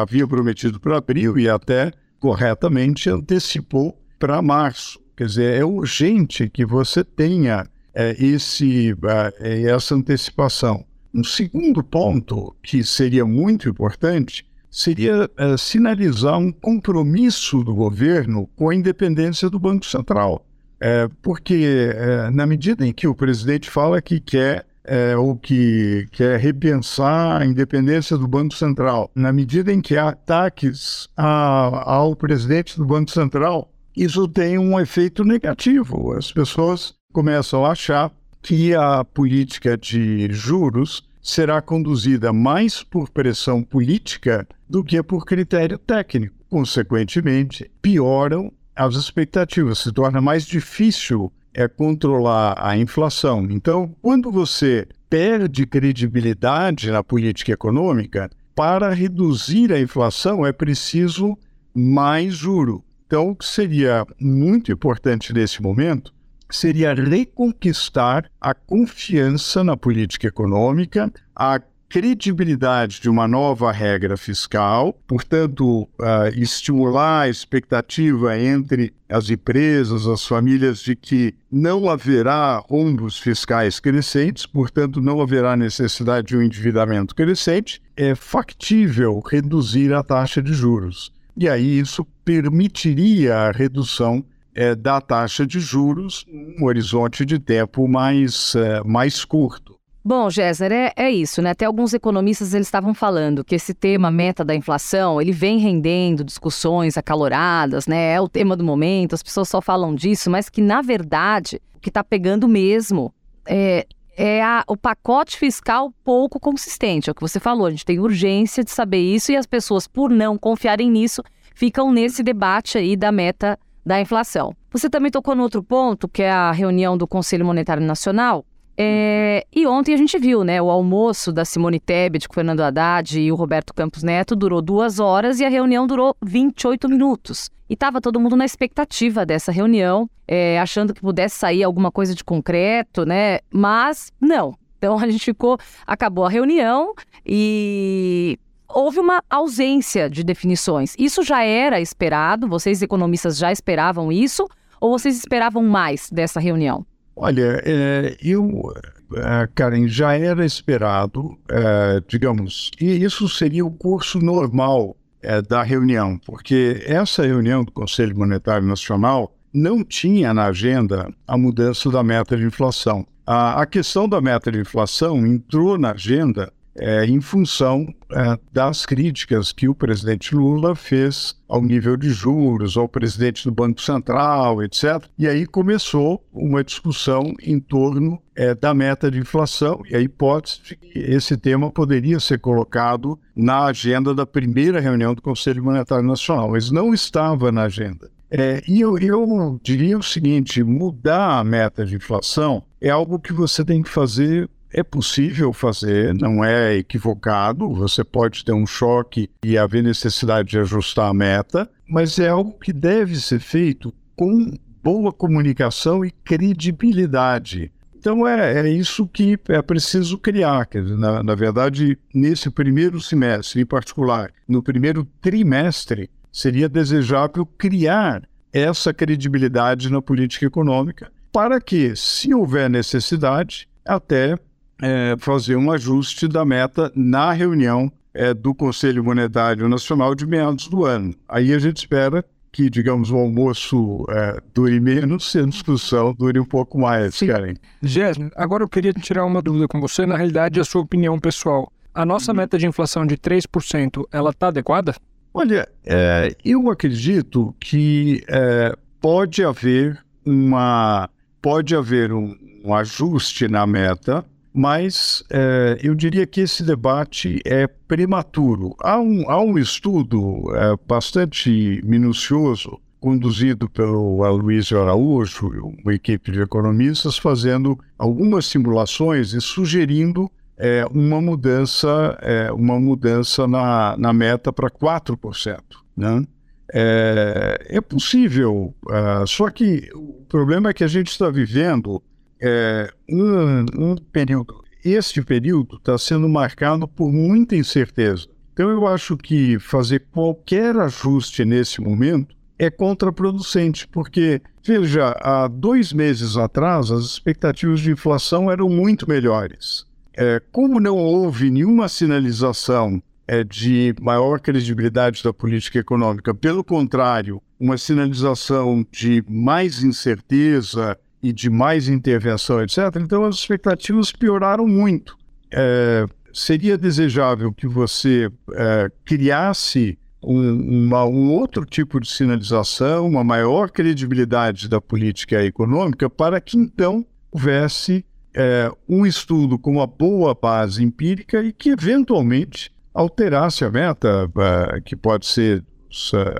havia 0.00 0.26
prometido 0.26 0.78
para 0.78 0.98
abril 0.98 1.36
e 1.38 1.48
até 1.48 1.92
corretamente 2.20 3.10
antecipou 3.10 3.98
para 4.18 4.40
março. 4.40 5.00
Quer 5.16 5.26
dizer, 5.26 5.60
é 5.60 5.64
urgente 5.64 6.48
que 6.48 6.64
você 6.64 7.02
tenha 7.02 7.62
uh, 7.62 8.24
esse, 8.24 8.92
uh, 8.92 9.44
essa 9.68 9.96
antecipação. 9.96 10.84
Um 11.12 11.24
segundo 11.24 11.82
ponto 11.82 12.54
que 12.62 12.82
seria 12.84 13.24
muito 13.24 13.68
importante 13.68 14.46
seria 14.74 15.30
é, 15.36 15.56
sinalizar 15.56 16.36
um 16.36 16.50
compromisso 16.50 17.62
do 17.62 17.72
governo 17.72 18.50
com 18.56 18.70
a 18.70 18.74
independência 18.74 19.48
do 19.48 19.56
Banco 19.56 19.86
Central. 19.86 20.44
É, 20.80 21.08
porque, 21.22 21.94
é, 21.96 22.28
na 22.30 22.44
medida 22.44 22.84
em 22.84 22.92
que 22.92 23.06
o 23.06 23.14
presidente 23.14 23.70
fala 23.70 24.02
que 24.02 24.18
quer 24.18 24.66
é, 24.82 25.16
ou 25.16 25.36
que 25.36 26.08
quer 26.10 26.40
repensar 26.40 27.40
a 27.40 27.46
independência 27.46 28.18
do 28.18 28.26
Banco 28.26 28.52
Central, 28.52 29.08
na 29.14 29.32
medida 29.32 29.72
em 29.72 29.80
que 29.80 29.96
há 29.96 30.08
ataques 30.08 31.08
a, 31.16 31.92
ao 31.94 32.16
presidente 32.16 32.76
do 32.76 32.84
Banco 32.84 33.12
Central, 33.12 33.70
isso 33.96 34.26
tem 34.26 34.58
um 34.58 34.78
efeito 34.80 35.24
negativo. 35.24 36.12
As 36.14 36.32
pessoas 36.32 36.94
começam 37.12 37.64
a 37.64 37.70
achar 37.70 38.10
que 38.42 38.74
a 38.74 39.04
política 39.04 39.78
de 39.78 40.28
juros 40.32 41.04
será 41.24 41.62
conduzida 41.62 42.34
mais 42.34 42.82
por 42.82 43.08
pressão 43.08 43.62
política 43.62 44.46
do 44.68 44.84
que 44.84 45.02
por 45.02 45.24
critério 45.24 45.78
técnico. 45.78 46.36
Consequentemente, 46.50 47.70
pioram 47.80 48.52
as 48.76 48.94
expectativas, 48.94 49.78
se 49.78 49.90
torna 49.90 50.20
mais 50.20 50.44
difícil 50.44 51.32
é 51.54 51.66
controlar 51.68 52.56
a 52.58 52.76
inflação. 52.76 53.46
Então, 53.48 53.94
quando 54.02 54.30
você 54.30 54.86
perde 55.08 55.64
credibilidade 55.66 56.90
na 56.90 57.02
política 57.02 57.52
econômica, 57.52 58.28
para 58.54 58.92
reduzir 58.92 59.72
a 59.72 59.80
inflação 59.80 60.44
é 60.44 60.52
preciso 60.52 61.38
mais 61.72 62.34
juro. 62.34 62.84
Então, 63.06 63.30
o 63.30 63.36
que 63.36 63.46
seria 63.46 64.04
muito 64.20 64.72
importante 64.72 65.32
nesse 65.32 65.62
momento 65.62 66.13
seria 66.50 66.94
reconquistar 66.94 68.30
a 68.40 68.54
confiança 68.54 69.64
na 69.64 69.76
política 69.76 70.28
econômica, 70.28 71.12
a 71.34 71.60
credibilidade 71.94 73.00
de 73.00 73.08
uma 73.08 73.28
nova 73.28 73.70
regra 73.70 74.16
fiscal, 74.16 74.98
portanto, 75.06 75.82
uh, 75.82 76.28
estimular 76.34 77.22
a 77.22 77.28
expectativa 77.28 78.36
entre 78.36 78.92
as 79.08 79.30
empresas, 79.30 80.04
as 80.04 80.26
famílias, 80.26 80.80
de 80.80 80.96
que 80.96 81.34
não 81.48 81.88
haverá 81.88 82.56
rombos 82.56 83.16
fiscais 83.16 83.78
crescentes, 83.78 84.44
portanto, 84.44 85.00
não 85.00 85.20
haverá 85.20 85.56
necessidade 85.56 86.26
de 86.26 86.36
um 86.36 86.42
endividamento 86.42 87.14
crescente, 87.14 87.80
é 87.96 88.16
factível 88.16 89.22
reduzir 89.24 89.94
a 89.94 90.02
taxa 90.02 90.42
de 90.42 90.52
juros. 90.52 91.12
E 91.36 91.48
aí 91.48 91.78
isso 91.78 92.04
permitiria 92.24 93.36
a 93.36 93.50
redução 93.52 94.24
é, 94.54 94.74
da 94.74 95.00
taxa 95.00 95.46
de 95.46 95.60
juros 95.60 96.24
num 96.28 96.66
horizonte 96.66 97.24
de 97.24 97.38
tempo 97.38 97.88
mais, 97.88 98.54
é, 98.54 98.82
mais 98.84 99.24
curto. 99.24 99.74
Bom, 100.06 100.28
Géser, 100.28 100.70
é, 100.70 100.92
é 100.96 101.10
isso, 101.10 101.40
né? 101.40 101.50
Até 101.50 101.64
alguns 101.64 101.94
economistas 101.94 102.52
eles 102.52 102.66
estavam 102.66 102.92
falando 102.92 103.42
que 103.42 103.54
esse 103.54 103.72
tema 103.72 104.10
meta 104.10 104.44
da 104.44 104.54
inflação, 104.54 105.18
ele 105.18 105.32
vem 105.32 105.58
rendendo 105.58 106.22
discussões 106.22 106.98
acaloradas, 106.98 107.86
né? 107.86 108.12
É 108.12 108.20
o 108.20 108.28
tema 108.28 108.54
do 108.54 108.62
momento, 108.62 109.14
as 109.14 109.22
pessoas 109.22 109.48
só 109.48 109.62
falam 109.62 109.94
disso, 109.94 110.30
mas 110.30 110.50
que, 110.50 110.60
na 110.60 110.82
verdade, 110.82 111.58
o 111.74 111.80
que 111.80 111.88
está 111.88 112.04
pegando 112.04 112.46
mesmo 112.46 113.14
é, 113.46 113.86
é 114.14 114.42
a, 114.42 114.62
o 114.68 114.76
pacote 114.76 115.38
fiscal 115.38 115.90
pouco 116.04 116.38
consistente. 116.38 117.08
É 117.08 117.12
o 117.12 117.14
que 117.14 117.22
você 117.22 117.40
falou, 117.40 117.66
a 117.66 117.70
gente 117.70 117.86
tem 117.86 117.98
urgência 117.98 118.62
de 118.62 118.70
saber 118.70 119.00
isso 119.00 119.32
e 119.32 119.36
as 119.36 119.46
pessoas, 119.46 119.88
por 119.88 120.10
não 120.10 120.36
confiarem 120.36 120.90
nisso, 120.90 121.22
ficam 121.54 121.90
nesse 121.90 122.22
debate 122.22 122.76
aí 122.76 122.94
da 122.94 123.10
meta 123.10 123.58
da 123.84 124.00
inflação. 124.00 124.54
Você 124.70 124.88
também 124.88 125.10
tocou 125.10 125.34
no 125.34 125.42
outro 125.42 125.62
ponto, 125.62 126.08
que 126.08 126.22
é 126.22 126.30
a 126.30 126.52
reunião 126.52 126.96
do 126.96 127.06
Conselho 127.06 127.44
Monetário 127.44 127.82
Nacional, 127.82 128.44
É, 128.76 129.46
e 129.54 129.66
ontem 129.68 129.94
a 129.94 129.96
gente 129.96 130.18
viu, 130.18 130.42
né? 130.42 130.60
O 130.60 130.68
almoço 130.68 131.32
da 131.32 131.44
Simone 131.44 131.78
Tebet 131.78 132.26
com 132.26 132.34
Fernando 132.34 132.60
Haddad 132.60 133.20
e 133.20 133.30
o 133.30 133.36
Roberto 133.36 133.72
Campos 133.72 134.02
Neto 134.02 134.34
durou 134.34 134.60
duas 134.60 134.98
horas 134.98 135.38
e 135.38 135.44
a 135.44 135.48
reunião 135.48 135.86
durou 135.86 136.16
28 136.20 136.88
minutos. 136.88 137.48
E 137.70 137.74
estava 137.74 138.00
todo 138.00 138.18
mundo 138.18 138.34
na 138.34 138.44
expectativa 138.44 139.24
dessa 139.24 139.52
reunião, 139.52 140.10
é, 140.26 140.58
achando 140.58 140.92
que 140.92 141.00
pudesse 141.00 141.36
sair 141.36 141.62
alguma 141.62 141.92
coisa 141.92 142.16
de 142.16 142.24
concreto, 142.24 143.06
né? 143.06 143.38
Mas 143.48 144.10
não. 144.20 144.54
Então 144.76 144.98
a 144.98 145.08
gente 145.08 145.24
ficou, 145.24 145.56
acabou 145.86 146.24
a 146.24 146.28
reunião 146.28 146.94
e 147.24 148.38
houve 148.68 148.98
uma 148.98 149.22
ausência 149.28 150.08
de 150.08 150.24
definições. 150.24 150.94
Isso 150.98 151.22
já 151.22 151.42
era 151.42 151.80
esperado? 151.80 152.48
Vocês 152.48 152.82
economistas 152.82 153.36
já 153.38 153.52
esperavam 153.52 154.10
isso? 154.10 154.48
Ou 154.80 154.98
vocês 154.98 155.16
esperavam 155.16 155.62
mais 155.62 156.10
dessa 156.10 156.40
reunião? 156.40 156.84
Olha, 157.16 157.62
é, 157.64 158.16
eu, 158.20 158.72
é, 159.14 159.48
Karen, 159.54 159.86
já 159.86 160.14
era 160.14 160.44
esperado, 160.44 161.38
é, 161.48 162.02
digamos, 162.08 162.70
e 162.80 163.04
isso 163.04 163.28
seria 163.28 163.64
o 163.64 163.70
curso 163.70 164.18
normal 164.18 164.96
é, 165.22 165.40
da 165.40 165.62
reunião, 165.62 166.18
porque 166.18 166.82
essa 166.84 167.24
reunião 167.24 167.64
do 167.64 167.70
Conselho 167.70 168.18
Monetário 168.18 168.66
Nacional 168.66 169.32
não 169.52 169.84
tinha 169.84 170.34
na 170.34 170.46
agenda 170.46 171.08
a 171.26 171.38
mudança 171.38 171.88
da 171.88 172.02
meta 172.02 172.36
de 172.36 172.44
inflação. 172.44 173.06
A, 173.24 173.62
a 173.62 173.66
questão 173.66 174.08
da 174.08 174.20
meta 174.20 174.50
de 174.50 174.58
inflação 174.58 175.24
entrou 175.24 175.78
na 175.78 175.92
agenda 175.92 176.52
é, 176.76 177.04
em 177.06 177.20
função 177.20 177.86
é, 178.10 178.38
das 178.52 178.84
críticas 178.84 179.52
que 179.52 179.68
o 179.68 179.74
presidente 179.74 180.34
Lula 180.34 180.74
fez 180.74 181.36
ao 181.48 181.62
nível 181.62 181.96
de 181.96 182.10
juros, 182.10 182.76
ao 182.76 182.88
presidente 182.88 183.44
do 183.44 183.52
Banco 183.52 183.80
Central, 183.80 184.62
etc. 184.62 185.04
E 185.18 185.28
aí 185.28 185.46
começou 185.46 186.24
uma 186.32 186.64
discussão 186.64 187.32
em 187.42 187.60
torno 187.60 188.20
é, 188.34 188.54
da 188.54 188.74
meta 188.74 189.10
de 189.10 189.18
inflação 189.18 189.82
e 189.88 189.94
a 189.94 190.00
hipótese 190.00 190.60
de 190.62 190.76
que 190.76 190.98
esse 190.98 191.36
tema 191.36 191.70
poderia 191.70 192.18
ser 192.18 192.38
colocado 192.40 193.18
na 193.36 193.66
agenda 193.66 194.14
da 194.14 194.26
primeira 194.26 194.80
reunião 194.80 195.14
do 195.14 195.22
Conselho 195.22 195.62
Monetário 195.62 196.06
Nacional, 196.06 196.50
mas 196.50 196.70
não 196.70 196.92
estava 196.92 197.52
na 197.52 197.62
agenda. 197.62 198.10
É, 198.36 198.62
e 198.66 198.80
eu, 198.80 198.98
eu 198.98 199.60
diria 199.62 199.96
o 199.96 200.02
seguinte: 200.02 200.62
mudar 200.64 201.38
a 201.38 201.44
meta 201.44 201.86
de 201.86 201.94
inflação 201.94 202.64
é 202.80 202.90
algo 202.90 203.18
que 203.18 203.32
você 203.32 203.64
tem 203.64 203.80
que 203.80 203.88
fazer 203.88 204.50
é 204.74 204.82
possível 204.82 205.52
fazer, 205.52 206.12
não 206.14 206.44
é 206.44 206.74
equivocado. 206.74 207.72
Você 207.74 208.02
pode 208.02 208.44
ter 208.44 208.52
um 208.52 208.66
choque 208.66 209.30
e 209.44 209.56
haver 209.56 209.84
necessidade 209.84 210.50
de 210.50 210.58
ajustar 210.58 211.08
a 211.08 211.14
meta, 211.14 211.70
mas 211.88 212.18
é 212.18 212.28
algo 212.28 212.58
que 212.58 212.72
deve 212.72 213.14
ser 213.16 213.38
feito 213.38 213.94
com 214.16 214.52
boa 214.82 215.12
comunicação 215.12 216.04
e 216.04 216.10
credibilidade. 216.10 217.72
Então 217.94 218.26
é, 218.26 218.66
é 218.66 218.68
isso 218.68 219.06
que 219.06 219.38
é 219.48 219.62
preciso 219.62 220.18
criar. 220.18 220.68
Na, 220.98 221.22
na 221.22 221.34
verdade, 221.36 221.96
nesse 222.12 222.50
primeiro 222.50 223.00
semestre, 223.00 223.62
em 223.62 223.66
particular, 223.66 224.30
no 224.48 224.60
primeiro 224.60 225.06
trimestre, 225.22 226.10
seria 226.32 226.68
desejável 226.68 227.46
criar 227.46 228.28
essa 228.52 228.92
credibilidade 228.92 229.90
na 229.90 230.02
política 230.02 230.46
econômica 230.46 231.10
para 231.32 231.60
que, 231.60 231.96
se 231.96 232.34
houver 232.34 232.68
necessidade, 232.68 233.68
até 233.84 234.36
é, 234.80 235.16
fazer 235.18 235.56
um 235.56 235.70
ajuste 235.70 236.28
da 236.28 236.44
meta 236.44 236.90
na 236.94 237.32
reunião 237.32 237.90
é, 238.12 238.32
do 238.32 238.54
Conselho 238.54 239.02
Monetário 239.02 239.68
Nacional 239.68 240.14
de 240.14 240.26
meados 240.26 240.68
do 240.68 240.84
ano. 240.84 241.14
Aí 241.28 241.52
a 241.52 241.58
gente 241.58 241.78
espera 241.78 242.24
que, 242.52 242.70
digamos, 242.70 243.10
o 243.10 243.16
almoço 243.16 244.06
é, 244.08 244.40
dure 244.54 244.78
menos 244.78 245.34
e 245.34 245.40
a 245.40 245.46
discussão 245.46 246.14
dure 246.14 246.38
um 246.38 246.44
pouco 246.44 246.78
mais, 246.78 247.16
Sim. 247.16 247.26
Karen. 247.26 247.54
Jéssica, 247.82 248.30
agora 248.36 248.62
eu 248.62 248.68
queria 248.68 248.92
tirar 248.92 249.24
uma 249.24 249.42
dúvida 249.42 249.66
com 249.66 249.80
você, 249.80 250.06
na 250.06 250.16
realidade, 250.16 250.60
a 250.60 250.64
sua 250.64 250.82
opinião 250.82 251.18
pessoal. 251.18 251.72
A 251.92 252.06
nossa 252.06 252.30
uhum. 252.30 252.38
meta 252.38 252.56
de 252.56 252.66
inflação 252.66 253.04
de 253.04 253.16
3%, 253.16 254.04
ela 254.12 254.30
está 254.30 254.48
adequada? 254.48 254.94
Olha, 255.32 255.68
é, 255.84 256.36
eu 256.44 256.70
acredito 256.70 257.52
que 257.58 258.22
é, 258.28 258.76
pode 259.00 259.44
haver 259.44 259.98
uma 260.24 261.10
pode 261.42 261.74
haver 261.74 262.12
um, 262.12 262.34
um 262.64 262.72
ajuste 262.72 263.48
na 263.48 263.66
meta 263.66 264.24
mas 264.54 265.24
é, 265.30 265.80
eu 265.82 265.96
diria 265.96 266.24
que 266.24 266.42
esse 266.42 266.62
debate 266.62 267.40
é 267.44 267.66
prematuro. 267.66 268.76
Há 268.80 269.00
um, 269.00 269.28
há 269.28 269.42
um 269.42 269.58
estudo 269.58 270.44
é, 270.54 270.76
bastante 270.86 271.82
minucioso, 271.84 272.80
conduzido 273.00 273.68
pelo 273.68 274.22
Aloysio 274.22 274.80
Araújo, 274.80 275.50
uma 275.82 275.92
equipe 275.92 276.30
de 276.30 276.40
economistas, 276.40 277.18
fazendo 277.18 277.76
algumas 277.98 278.46
simulações 278.46 279.32
e 279.32 279.40
sugerindo 279.40 280.30
é, 280.56 280.86
uma 280.88 281.20
mudança, 281.20 282.16
uma 282.54 282.78
mudança 282.78 283.48
na, 283.48 283.96
na 283.98 284.12
meta 284.12 284.52
para 284.52 284.70
4%. 284.70 285.58
Né? 285.96 286.24
É, 286.72 287.80
possível, 287.80 288.74
uh, 288.86 289.26
só 289.26 289.50
que 289.50 289.90
o 289.94 290.24
problema 290.28 290.70
é 290.70 290.72
que 290.72 290.82
a 290.82 290.88
gente 290.88 291.08
está 291.08 291.28
vivendo 291.28 292.02
é, 292.46 292.92
um, 293.08 293.92
um 293.92 293.96
período, 293.96 294.62
este 294.84 295.22
período 295.22 295.76
está 295.76 295.96
sendo 295.96 296.28
marcado 296.28 296.86
por 296.86 297.10
muita 297.10 297.56
incerteza. 297.56 298.28
Então, 298.52 298.68
eu 298.68 298.86
acho 298.86 299.16
que 299.16 299.58
fazer 299.58 300.04
qualquer 300.12 300.76
ajuste 300.76 301.42
nesse 301.42 301.80
momento 301.80 302.36
é 302.58 302.70
contraproducente, 302.70 303.88
porque, 303.88 304.42
veja, 304.62 305.16
há 305.22 305.48
dois 305.48 305.92
meses 305.92 306.36
atrás 306.36 306.90
as 306.90 307.04
expectativas 307.04 307.80
de 307.80 307.90
inflação 307.90 308.50
eram 308.50 308.68
muito 308.68 309.08
melhores. 309.08 309.86
É, 310.16 310.40
como 310.52 310.78
não 310.78 310.98
houve 310.98 311.50
nenhuma 311.50 311.88
sinalização 311.88 313.02
é, 313.26 313.42
de 313.42 313.94
maior 314.00 314.38
credibilidade 314.38 315.22
da 315.22 315.32
política 315.32 315.78
econômica, 315.78 316.34
pelo 316.34 316.62
contrário, 316.62 317.42
uma 317.58 317.78
sinalização 317.78 318.86
de 318.92 319.24
mais 319.26 319.82
incerteza, 319.82 320.96
e 321.24 321.32
de 321.32 321.48
mais 321.48 321.88
intervenção, 321.88 322.62
etc., 322.62 322.78
então 323.00 323.24
as 323.24 323.36
expectativas 323.36 324.12
pioraram 324.12 324.68
muito. 324.68 325.16
É, 325.50 326.04
seria 326.34 326.76
desejável 326.76 327.50
que 327.50 327.66
você 327.66 328.30
é, 328.52 328.90
criasse 329.06 329.98
um, 330.22 330.84
uma, 330.86 331.06
um 331.06 331.32
outro 331.32 331.64
tipo 331.64 331.98
de 331.98 332.10
sinalização, 332.10 333.08
uma 333.08 333.24
maior 333.24 333.70
credibilidade 333.70 334.68
da 334.68 334.82
política 334.82 335.42
econômica, 335.42 336.10
para 336.10 336.38
que 336.42 336.58
então 336.58 337.06
houvesse 337.32 338.04
é, 338.36 338.70
um 338.86 339.06
estudo 339.06 339.58
com 339.58 339.72
uma 339.72 339.86
boa 339.86 340.34
base 340.34 340.84
empírica 340.84 341.42
e 341.42 341.54
que 341.54 341.70
eventualmente 341.70 342.70
alterasse 342.92 343.64
a 343.64 343.70
meta, 343.70 344.30
é, 344.76 344.80
que 344.82 344.94
pode 344.94 345.24
ser 345.24 345.64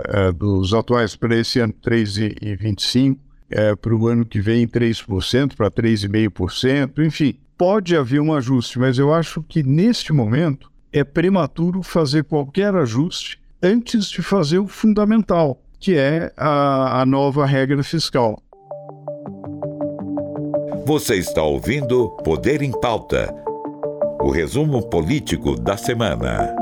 é, 0.08 0.30
dos 0.30 0.74
atuais 0.74 1.16
para 1.16 1.36
esse 1.36 1.58
ano 1.58 1.72
3,25 1.72 3.23
é, 3.54 3.76
para 3.76 3.94
o 3.94 4.08
ano 4.08 4.26
que 4.26 4.40
vem 4.40 4.66
3%, 4.66 5.54
para 5.54 5.70
3,5%, 5.70 7.06
enfim, 7.06 7.38
pode 7.56 7.96
haver 7.96 8.20
um 8.20 8.34
ajuste, 8.34 8.80
mas 8.80 8.99
eu 8.99 9.14
acho 9.14 9.44
que 9.44 9.62
neste 9.62 10.12
momento 10.12 10.68
é 10.92 11.04
prematuro 11.04 11.80
fazer 11.80 12.25
qualquer 12.25 12.75
ajuste 12.75 13.40
antes 13.62 14.11
de 14.11 14.23
fazer 14.23 14.58
o 14.58 14.66
fundamental, 14.66 15.62
que 15.78 15.96
é 15.96 16.32
a, 16.37 17.00
a 17.00 17.06
nova 17.06 17.46
regra 17.46 17.84
fiscal. 17.84 18.42
Você 20.84 21.14
está 21.14 21.42
ouvindo 21.42 22.11
Poder 22.25 22.61
em 22.61 22.73
Pauta 22.73 23.32
o 24.20 24.30
resumo 24.30 24.82
político 24.88 25.54
da 25.54 25.76
semana. 25.76 26.54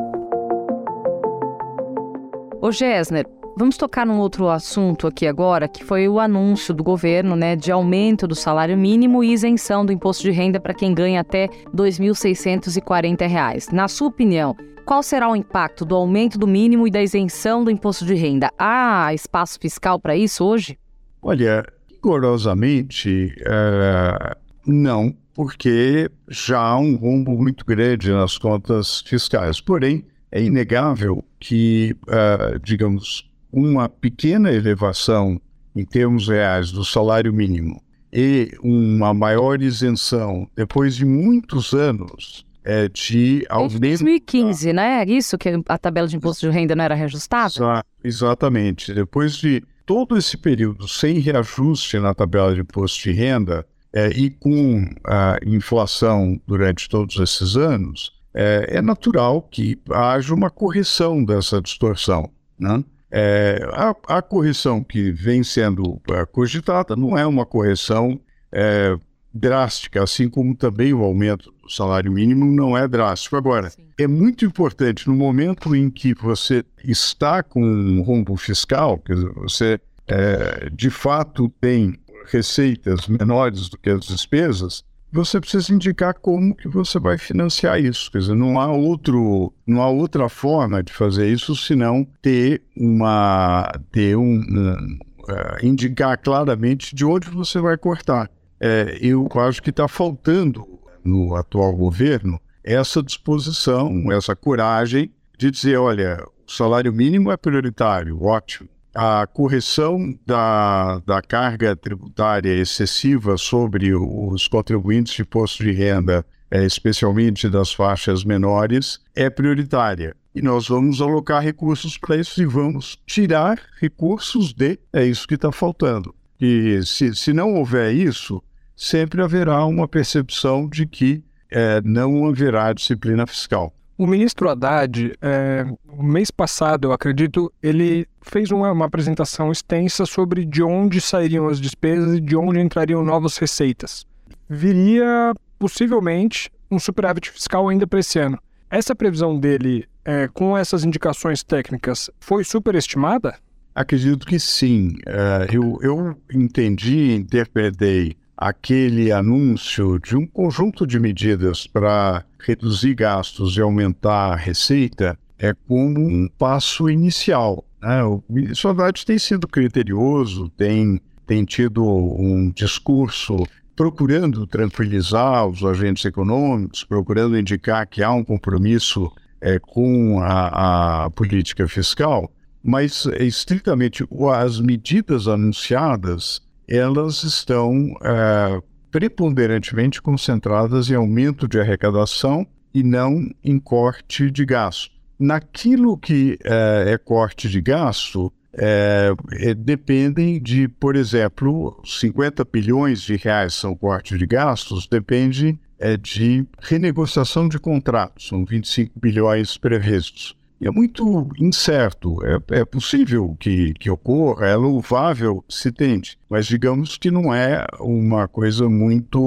Ô 2.60 2.70
Gessner, 2.70 3.26
Vamos 3.54 3.76
tocar 3.76 4.06
num 4.06 4.18
outro 4.18 4.48
assunto 4.48 5.06
aqui 5.06 5.26
agora, 5.26 5.68
que 5.68 5.84
foi 5.84 6.08
o 6.08 6.18
anúncio 6.18 6.72
do 6.72 6.82
governo 6.82 7.36
né, 7.36 7.54
de 7.54 7.70
aumento 7.70 8.26
do 8.26 8.34
salário 8.34 8.78
mínimo 8.78 9.22
e 9.22 9.30
isenção 9.32 9.84
do 9.84 9.92
imposto 9.92 10.22
de 10.22 10.30
renda 10.30 10.58
para 10.58 10.72
quem 10.72 10.94
ganha 10.94 11.20
até 11.20 11.44
R$ 11.44 11.50
2.640. 11.76 13.70
Na 13.72 13.88
sua 13.88 14.08
opinião, 14.08 14.56
qual 14.86 15.02
será 15.02 15.30
o 15.30 15.36
impacto 15.36 15.84
do 15.84 15.94
aumento 15.94 16.38
do 16.38 16.46
mínimo 16.46 16.88
e 16.88 16.90
da 16.90 17.02
isenção 17.02 17.62
do 17.62 17.70
imposto 17.70 18.06
de 18.06 18.14
renda? 18.14 18.50
Há 18.58 19.12
espaço 19.12 19.58
fiscal 19.60 20.00
para 20.00 20.16
isso 20.16 20.44
hoje? 20.44 20.78
Olha, 21.20 21.62
rigorosamente, 21.90 23.34
é, 23.46 24.34
não, 24.66 25.14
porque 25.34 26.10
já 26.26 26.58
há 26.58 26.78
um 26.78 26.96
rombo 26.96 27.32
muito 27.32 27.66
grande 27.66 28.10
nas 28.10 28.38
contas 28.38 29.02
fiscais. 29.02 29.60
Porém, 29.60 30.06
é 30.30 30.42
inegável 30.42 31.22
que, 31.38 31.94
uh, 32.08 32.58
digamos, 32.60 33.30
uma 33.52 33.88
pequena 33.88 34.50
elevação 34.50 35.40
em 35.76 35.84
termos 35.84 36.28
reais 36.28 36.72
do 36.72 36.84
salário 36.84 37.32
mínimo 37.32 37.82
e 38.12 38.50
uma 38.62 39.14
maior 39.14 39.60
isenção 39.62 40.48
depois 40.54 40.96
de 40.96 41.04
muitos 41.04 41.72
anos 41.72 42.46
é, 42.64 42.88
de 42.88 43.44
aumento. 43.48 43.80
Desde 43.80 44.04
2015, 44.04 44.72
né? 44.72 45.04
Isso 45.06 45.38
que 45.38 45.48
a 45.68 45.78
tabela 45.78 46.06
de 46.06 46.16
imposto 46.16 46.48
de 46.48 46.52
renda 46.52 46.76
não 46.76 46.84
era 46.84 46.94
reajustada? 46.94 47.84
exatamente. 48.04 48.92
Depois 48.92 49.36
de 49.36 49.62
todo 49.86 50.16
esse 50.16 50.36
período 50.36 50.86
sem 50.86 51.18
reajuste 51.18 51.98
na 51.98 52.14
tabela 52.14 52.54
de 52.54 52.60
imposto 52.60 53.02
de 53.02 53.12
renda, 53.12 53.66
é, 53.92 54.08
e 54.08 54.30
com 54.30 54.88
a 55.04 55.38
inflação 55.44 56.40
durante 56.46 56.88
todos 56.88 57.16
esses 57.18 57.56
anos, 57.56 58.12
é, 58.32 58.78
é 58.78 58.82
natural 58.82 59.42
que 59.42 59.78
haja 59.90 60.34
uma 60.34 60.48
correção 60.48 61.22
dessa 61.22 61.60
distorção. 61.60 62.30
Né? 62.58 62.82
É, 63.14 63.60
a, 63.72 63.94
a, 64.16 64.22
correção 64.22 64.82
que 64.82 65.12
vem 65.12 65.42
sendo 65.42 66.00
é, 66.10 66.24
cogitada 66.24 66.96
não 66.96 67.18
é 67.18 67.26
uma 67.26 67.44
correção 67.44 68.18
é, 68.50 68.96
drástica, 69.34 70.02
assim 70.02 70.30
como 70.30 70.56
também 70.56 70.94
o 70.94 71.04
aumento 71.04 71.52
do 71.62 71.70
salário 71.70 72.10
mínimo 72.10 72.46
não 72.46 72.74
é 72.76 72.88
drástico. 72.88 73.36
Agora, 73.36 73.68
Sim. 73.68 73.82
é 73.98 74.06
muito 74.06 74.46
importante 74.46 75.06
no 75.08 75.14
momento 75.14 75.76
em 75.76 75.90
que 75.90 76.14
você 76.14 76.64
está 76.82 77.42
com 77.42 77.62
um 77.62 78.00
rombo 78.00 78.34
fiscal, 78.36 78.96
quer 78.98 79.14
dizer, 79.14 79.32
você 79.34 79.80
é, 80.08 80.70
de 80.72 80.88
fato 80.88 81.52
tem 81.60 81.98
receitas 82.26 83.06
menores 83.08 83.68
do 83.68 83.76
que 83.76 83.90
as 83.90 84.06
despesas, 84.06 84.84
você 85.12 85.40
precisa 85.40 85.72
indicar 85.72 86.14
como 86.14 86.56
que 86.56 86.66
você 86.68 86.98
vai 86.98 87.18
financiar 87.18 87.78
isso. 87.78 88.10
Quer 88.10 88.18
dizer, 88.18 88.34
não 88.34 88.58
há, 88.58 88.68
outro, 88.72 89.52
não 89.66 89.82
há 89.82 89.88
outra 89.88 90.28
forma 90.28 90.82
de 90.82 90.92
fazer 90.92 91.28
isso 91.28 91.54
senão 91.54 92.06
ter 92.20 92.62
uma. 92.76 93.70
ter 93.90 94.16
um. 94.16 94.40
um 94.40 94.98
uh, 95.28 95.64
indicar 95.64 96.18
claramente 96.18 96.94
de 96.94 97.04
onde 97.04 97.28
você 97.28 97.60
vai 97.60 97.76
cortar. 97.76 98.30
É, 98.58 98.98
eu 99.00 99.28
acho 99.36 99.62
que 99.62 99.70
está 99.70 99.86
faltando 99.86 100.66
no 101.04 101.34
atual 101.34 101.74
governo 101.74 102.40
essa 102.64 103.02
disposição, 103.02 104.10
essa 104.12 104.34
coragem 104.34 105.12
de 105.36 105.50
dizer: 105.50 105.76
olha, 105.76 106.24
o 106.46 106.50
salário 106.50 106.92
mínimo 106.92 107.30
é 107.30 107.36
prioritário, 107.36 108.22
ótimo 108.22 108.68
a 108.94 109.26
correção 109.26 110.14
da, 110.26 111.00
da 111.06 111.22
carga 111.22 111.74
tributária 111.74 112.52
excessiva 112.52 113.36
sobre 113.36 113.94
os 113.94 114.46
contribuintes 114.48 115.14
de 115.14 115.22
imposto 115.22 115.62
de 115.62 115.72
renda, 115.72 116.24
é, 116.50 116.64
especialmente 116.64 117.48
das 117.48 117.72
faixas 117.72 118.24
menores, 118.24 119.00
é 119.14 119.30
prioritária. 119.30 120.14
E 120.34 120.40
nós 120.40 120.68
vamos 120.68 121.00
alocar 121.00 121.42
recursos 121.42 121.98
para 121.98 122.16
isso 122.16 122.42
e 122.42 122.46
vamos 122.46 122.98
tirar 123.06 123.58
recursos 123.80 124.52
de. 124.52 124.78
É 124.92 125.04
isso 125.04 125.28
que 125.28 125.34
está 125.34 125.52
faltando. 125.52 126.14
E 126.40 126.80
se, 126.84 127.14
se 127.14 127.32
não 127.32 127.54
houver 127.54 127.92
isso, 127.94 128.42
sempre 128.74 129.22
haverá 129.22 129.64
uma 129.64 129.86
percepção 129.86 130.68
de 130.68 130.86
que 130.86 131.22
é, 131.50 131.80
não 131.82 132.26
haverá 132.26 132.72
disciplina 132.72 133.26
fiscal. 133.26 133.74
O 133.96 134.06
ministro 134.06 134.48
Haddad, 134.48 135.12
é, 135.20 135.66
mês 135.98 136.30
passado, 136.30 136.88
eu 136.88 136.92
acredito, 136.92 137.52
ele 137.62 138.06
fez 138.22 138.50
uma, 138.50 138.72
uma, 138.72 138.86
apresentação 138.86 139.52
extensa 139.52 140.06
sobre 140.06 140.44
de 140.44 140.62
onde 140.62 141.00
sairiam 141.00 141.46
as 141.46 141.60
despesas 141.60 142.16
e 142.16 142.20
de 142.20 142.34
onde 142.34 142.58
entrariam 142.58 143.04
novas 143.04 143.36
receitas. 143.36 144.06
Viria, 144.48 145.34
possivelmente, 145.58 146.50
um 146.70 146.78
superávit 146.78 147.30
fiscal 147.30 147.68
ainda 147.68 147.86
para 147.86 148.00
esse 148.00 148.18
ano. 148.18 148.38
Essa 148.70 148.94
previsão 148.94 149.38
dele, 149.38 149.86
é, 150.04 150.26
com 150.28 150.56
essas 150.56 150.84
indicações 150.84 151.42
técnicas, 151.42 152.10
foi 152.18 152.42
superestimada? 152.42 153.34
Acredito 153.74 154.26
que 154.26 154.38
sim. 154.38 154.96
Uh, 155.06 155.52
eu, 155.52 155.78
eu 155.82 156.16
entendi, 156.32 157.14
interpretei 157.14 158.16
aquele 158.42 159.12
anúncio 159.12 160.00
de 160.00 160.16
um 160.16 160.26
conjunto 160.26 160.84
de 160.84 160.98
medidas 160.98 161.64
para 161.64 162.24
reduzir 162.40 162.94
gastos 162.94 163.56
e 163.56 163.60
aumentar 163.60 164.32
a 164.32 164.36
receita 164.36 165.16
é 165.38 165.54
como 165.68 166.00
um 166.00 166.28
passo 166.28 166.90
inicial. 166.90 167.64
Né? 167.80 168.02
O 168.02 168.20
ministro 168.28 168.70
Haddad 168.70 169.06
tem 169.06 169.16
sido 169.16 169.46
criterioso, 169.46 170.48
tem, 170.56 171.00
tem 171.24 171.44
tido 171.44 171.84
um 171.84 172.50
discurso 172.50 173.46
procurando 173.76 174.44
tranquilizar 174.44 175.46
os 175.46 175.62
agentes 175.64 176.04
econômicos, 176.04 176.82
procurando 176.82 177.38
indicar 177.38 177.86
que 177.86 178.02
há 178.02 178.12
um 178.12 178.24
compromisso 178.24 179.10
é, 179.40 179.60
com 179.60 180.18
a, 180.20 181.04
a 181.04 181.10
política 181.10 181.68
fiscal, 181.68 182.28
mas 182.62 183.06
estritamente 183.20 184.04
as 184.32 184.60
medidas 184.60 185.28
anunciadas 185.28 186.42
elas 186.72 187.22
estão 187.22 187.94
é, 188.02 188.62
preponderantemente 188.90 190.00
concentradas 190.00 190.90
em 190.90 190.94
aumento 190.94 191.46
de 191.46 191.60
arrecadação 191.60 192.46
e 192.72 192.82
não 192.82 193.28
em 193.44 193.58
corte 193.58 194.30
de 194.30 194.46
gasto. 194.46 194.90
Naquilo 195.18 195.98
que 195.98 196.38
é, 196.42 196.92
é 196.94 196.98
corte 196.98 197.46
de 197.48 197.60
gasto, 197.60 198.32
é, 198.54 199.14
é, 199.32 199.54
dependem 199.54 200.40
de, 200.40 200.66
por 200.66 200.96
exemplo, 200.96 201.78
50 201.84 202.42
bilhões 202.44 203.02
de 203.02 203.16
reais 203.16 203.52
são 203.52 203.76
corte 203.76 204.16
de 204.16 204.26
gastos, 204.26 204.86
depende 204.86 205.58
é, 205.78 205.98
de 205.98 206.46
renegociação 206.58 207.48
de 207.48 207.58
contratos, 207.58 208.28
são 208.28 208.46
25 208.46 208.98
bilhões 208.98 209.58
previstos 209.58 210.34
é 210.66 210.70
muito 210.70 211.28
incerto. 211.38 212.18
É, 212.24 212.60
é 212.60 212.64
possível 212.64 213.36
que, 213.38 213.74
que 213.74 213.90
ocorra, 213.90 214.46
é 214.46 214.56
louvável 214.56 215.44
se 215.48 215.70
tente, 215.72 216.18
mas 216.28 216.46
digamos 216.46 216.96
que 216.96 217.10
não 217.10 217.32
é 217.34 217.66
uma 217.80 218.28
coisa 218.28 218.68
muito, 218.68 219.20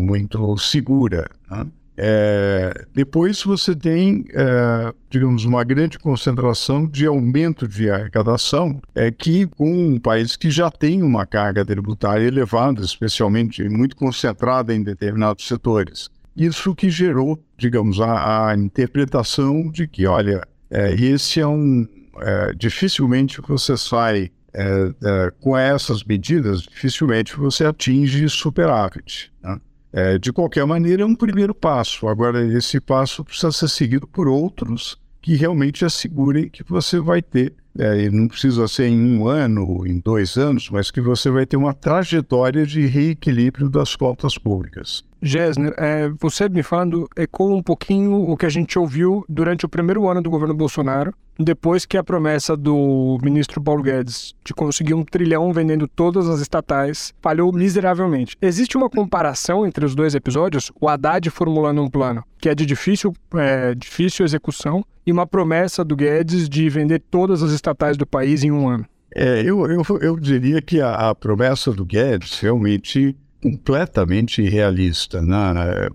muito 0.00 0.56
segura. 0.58 1.28
Né? 1.50 1.66
É, 2.02 2.86
depois 2.94 3.42
você 3.42 3.76
tem, 3.76 4.24
é, 4.32 4.94
digamos, 5.10 5.44
uma 5.44 5.62
grande 5.62 5.98
concentração 5.98 6.86
de 6.86 7.06
aumento 7.06 7.68
de 7.68 7.90
arrecadação, 7.90 8.80
é 8.94 9.10
que 9.10 9.46
com 9.46 9.70
um 9.70 9.98
país 9.98 10.34
que 10.34 10.50
já 10.50 10.70
tem 10.70 11.02
uma 11.02 11.26
carga 11.26 11.62
tributária 11.62 12.26
elevada, 12.26 12.80
especialmente 12.80 13.68
muito 13.68 13.94
concentrada 13.94 14.74
em 14.74 14.82
determinados 14.82 15.46
setores. 15.46 16.08
Isso 16.34 16.74
que 16.74 16.88
gerou, 16.88 17.38
digamos, 17.58 18.00
a, 18.00 18.48
a 18.48 18.56
interpretação 18.56 19.70
de 19.70 19.86
que, 19.86 20.06
olha, 20.06 20.42
é, 20.70 20.94
esse 20.94 21.40
é 21.40 21.46
um. 21.46 21.86
É, 22.18 22.52
dificilmente 22.54 23.40
você 23.40 23.76
sai 23.76 24.30
é, 24.52 24.92
é, 25.02 25.32
com 25.40 25.56
essas 25.56 26.04
medidas, 26.04 26.62
dificilmente 26.62 27.36
você 27.36 27.64
atinge 27.64 28.28
superávit. 28.28 29.32
Né? 29.42 29.60
É, 29.92 30.18
de 30.18 30.32
qualquer 30.32 30.64
maneira, 30.66 31.02
é 31.02 31.06
um 31.06 31.14
primeiro 31.14 31.54
passo. 31.54 32.06
Agora, 32.08 32.44
esse 32.56 32.80
passo 32.80 33.24
precisa 33.24 33.50
ser 33.50 33.68
seguido 33.68 34.06
por 34.06 34.28
outros 34.28 34.98
que 35.20 35.34
realmente 35.34 35.84
assegurem 35.84 36.48
que 36.48 36.62
você 36.62 37.00
vai 37.00 37.20
ter, 37.20 37.54
é, 37.78 38.10
não 38.10 38.28
precisa 38.28 38.66
ser 38.66 38.88
em 38.88 39.18
um 39.18 39.26
ano, 39.26 39.86
em 39.86 39.98
dois 39.98 40.36
anos, 40.36 40.68
mas 40.70 40.90
que 40.90 41.00
você 41.00 41.30
vai 41.30 41.46
ter 41.46 41.56
uma 41.56 41.72
trajetória 41.72 42.66
de 42.66 42.86
reequilíbrio 42.86 43.68
das 43.68 43.94
contas 43.94 44.36
públicas. 44.36 45.04
Gessner, 45.22 45.74
é, 45.76 46.08
você 46.18 46.48
me 46.48 46.62
falando 46.62 47.06
ecoa 47.14 47.54
um 47.54 47.62
pouquinho 47.62 48.30
o 48.30 48.36
que 48.36 48.46
a 48.46 48.50
gente 48.50 48.78
ouviu 48.78 49.24
durante 49.28 49.66
o 49.66 49.68
primeiro 49.68 50.08
ano 50.08 50.22
do 50.22 50.30
governo 50.30 50.54
Bolsonaro, 50.54 51.12
depois 51.38 51.84
que 51.84 51.96
a 51.98 52.04
promessa 52.04 52.56
do 52.56 53.18
ministro 53.22 53.62
Paulo 53.62 53.82
Guedes 53.82 54.34
de 54.44 54.54
conseguir 54.54 54.94
um 54.94 55.04
trilhão 55.04 55.52
vendendo 55.52 55.86
todas 55.86 56.28
as 56.28 56.40
estatais 56.40 57.12
falhou 57.20 57.52
miseravelmente. 57.52 58.36
Existe 58.40 58.76
uma 58.76 58.88
comparação 58.88 59.66
entre 59.66 59.84
os 59.84 59.94
dois 59.94 60.14
episódios? 60.14 60.72
O 60.80 60.88
Haddad 60.88 61.28
formulando 61.30 61.82
um 61.82 61.90
plano 61.90 62.24
que 62.40 62.48
é 62.48 62.54
de 62.54 62.64
difícil, 62.64 63.12
é, 63.34 63.74
difícil 63.74 64.24
execução 64.24 64.82
e 65.06 65.12
uma 65.12 65.26
promessa 65.26 65.84
do 65.84 65.94
Guedes 65.94 66.48
de 66.48 66.68
vender 66.68 67.02
todas 67.10 67.42
as 67.42 67.52
estatais 67.60 67.96
do 67.96 68.06
país 68.06 68.42
em 68.42 68.50
um 68.50 68.68
ano. 68.68 68.86
É, 69.14 69.40
eu, 69.40 69.66
eu, 69.66 69.82
eu 70.00 70.18
diria 70.18 70.62
que 70.62 70.80
a, 70.80 71.10
a 71.10 71.14
promessa 71.14 71.72
do 71.72 71.84
Guedes 71.84 72.38
realmente 72.40 73.16
completamente 73.42 74.42
irrealista. 74.42 75.20
Né? 75.20 75.36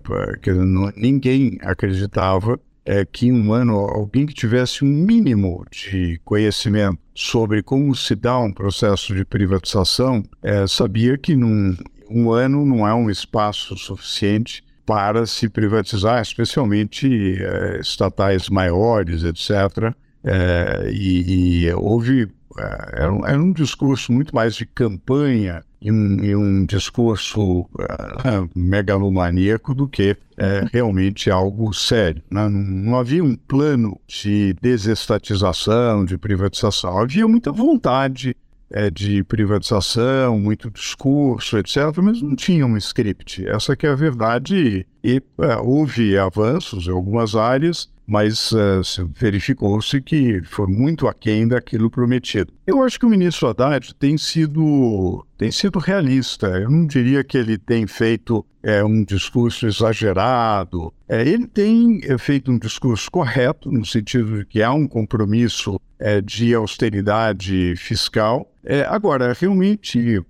Porque 0.02 0.52
ninguém 0.96 1.58
acreditava 1.62 2.58
é, 2.84 3.04
que 3.04 3.32
um 3.32 3.52
ano 3.52 3.74
alguém 3.74 4.26
que 4.26 4.34
tivesse 4.34 4.84
um 4.84 4.88
mínimo 4.88 5.64
de 5.70 6.20
conhecimento 6.24 6.98
sobre 7.14 7.62
como 7.62 7.94
se 7.94 8.14
dá 8.14 8.38
um 8.38 8.52
processo 8.52 9.14
de 9.14 9.24
privatização 9.24 10.22
é, 10.42 10.66
sabia 10.66 11.16
que 11.16 11.34
num, 11.34 11.76
um 12.10 12.30
ano 12.30 12.64
não 12.64 12.86
é 12.86 12.94
um 12.94 13.10
espaço 13.10 13.76
suficiente 13.76 14.64
para 14.84 15.26
se 15.26 15.48
privatizar, 15.48 16.22
especialmente 16.22 17.42
é, 17.42 17.80
estatais 17.80 18.48
maiores, 18.48 19.24
etc. 19.24 19.92
É, 20.26 20.90
e, 20.92 21.66
e, 21.66 21.72
houve 21.72 22.28
é, 22.58 23.02
era 23.02 23.12
um, 23.12 23.26
era 23.26 23.38
um 23.38 23.52
discurso 23.52 24.12
muito 24.12 24.34
mais 24.34 24.56
de 24.56 24.66
campanha 24.66 25.62
e 25.80 25.92
um, 25.92 26.24
e 26.24 26.34
um 26.34 26.64
discurso 26.64 27.60
uh, 27.60 28.50
megalomaníaco 28.54 29.74
do 29.74 29.86
que 29.86 30.12
uh, 30.12 30.68
realmente 30.72 31.30
algo 31.30 31.72
sério. 31.72 32.22
Né? 32.30 32.48
Não, 32.48 32.50
não, 32.50 32.98
havia 32.98 33.22
um 33.22 33.36
plano 33.36 34.00
de 34.08 34.54
desestatização, 34.60 36.04
de 36.04 36.16
privatização. 36.16 36.98
Havia 36.98 37.28
muita 37.28 37.52
vontade 37.52 38.34
uh, 38.70 38.90
de 38.90 39.22
privatização, 39.24 40.40
muito 40.40 40.70
discurso, 40.70 41.58
etc., 41.58 41.76
mas 42.02 42.22
não 42.22 42.34
tinha 42.34 42.66
um 42.66 42.76
script. 42.78 43.46
Essa 43.46 43.76
que 43.76 43.86
é 43.86 43.90
a 43.90 43.94
verdade. 43.94 44.86
E 45.04 45.22
houve 45.62 46.18
avanços 46.18 46.88
em 46.88 46.90
algumas 46.90 47.36
áreas, 47.36 47.88
mas 48.06 48.52
uh, 48.52 48.80
verificou-se 49.14 50.00
que 50.00 50.40
foi 50.44 50.66
muito 50.68 51.08
aquém 51.08 51.46
daquilo 51.48 51.90
prometido. 51.90 52.52
Eu 52.66 52.82
acho 52.82 52.98
que 52.98 53.06
o 53.06 53.08
ministro 53.08 53.48
Haddad 53.48 53.94
tem 53.96 54.16
sido, 54.16 55.26
tem 55.36 55.50
sido 55.50 55.78
realista. 55.78 56.46
Eu 56.46 56.70
não 56.70 56.86
diria 56.86 57.24
que 57.24 57.36
ele 57.36 57.58
tem 57.58 57.86
feito 57.86 58.46
é, 58.62 58.84
um 58.84 59.02
discurso 59.02 59.66
exagerado. 59.66 60.92
É, 61.08 61.22
ele 61.22 61.46
tem 61.46 62.00
feito 62.18 62.50
um 62.50 62.58
discurso 62.58 63.10
correto, 63.10 63.70
no 63.70 63.84
sentido 63.84 64.38
de 64.38 64.44
que 64.44 64.62
há 64.62 64.72
um 64.72 64.86
compromisso 64.86 65.80
de 66.26 66.54
austeridade 66.54 67.74
fiscal. 67.76 68.52
Agora, 68.88 69.32
realmente 69.32 70.22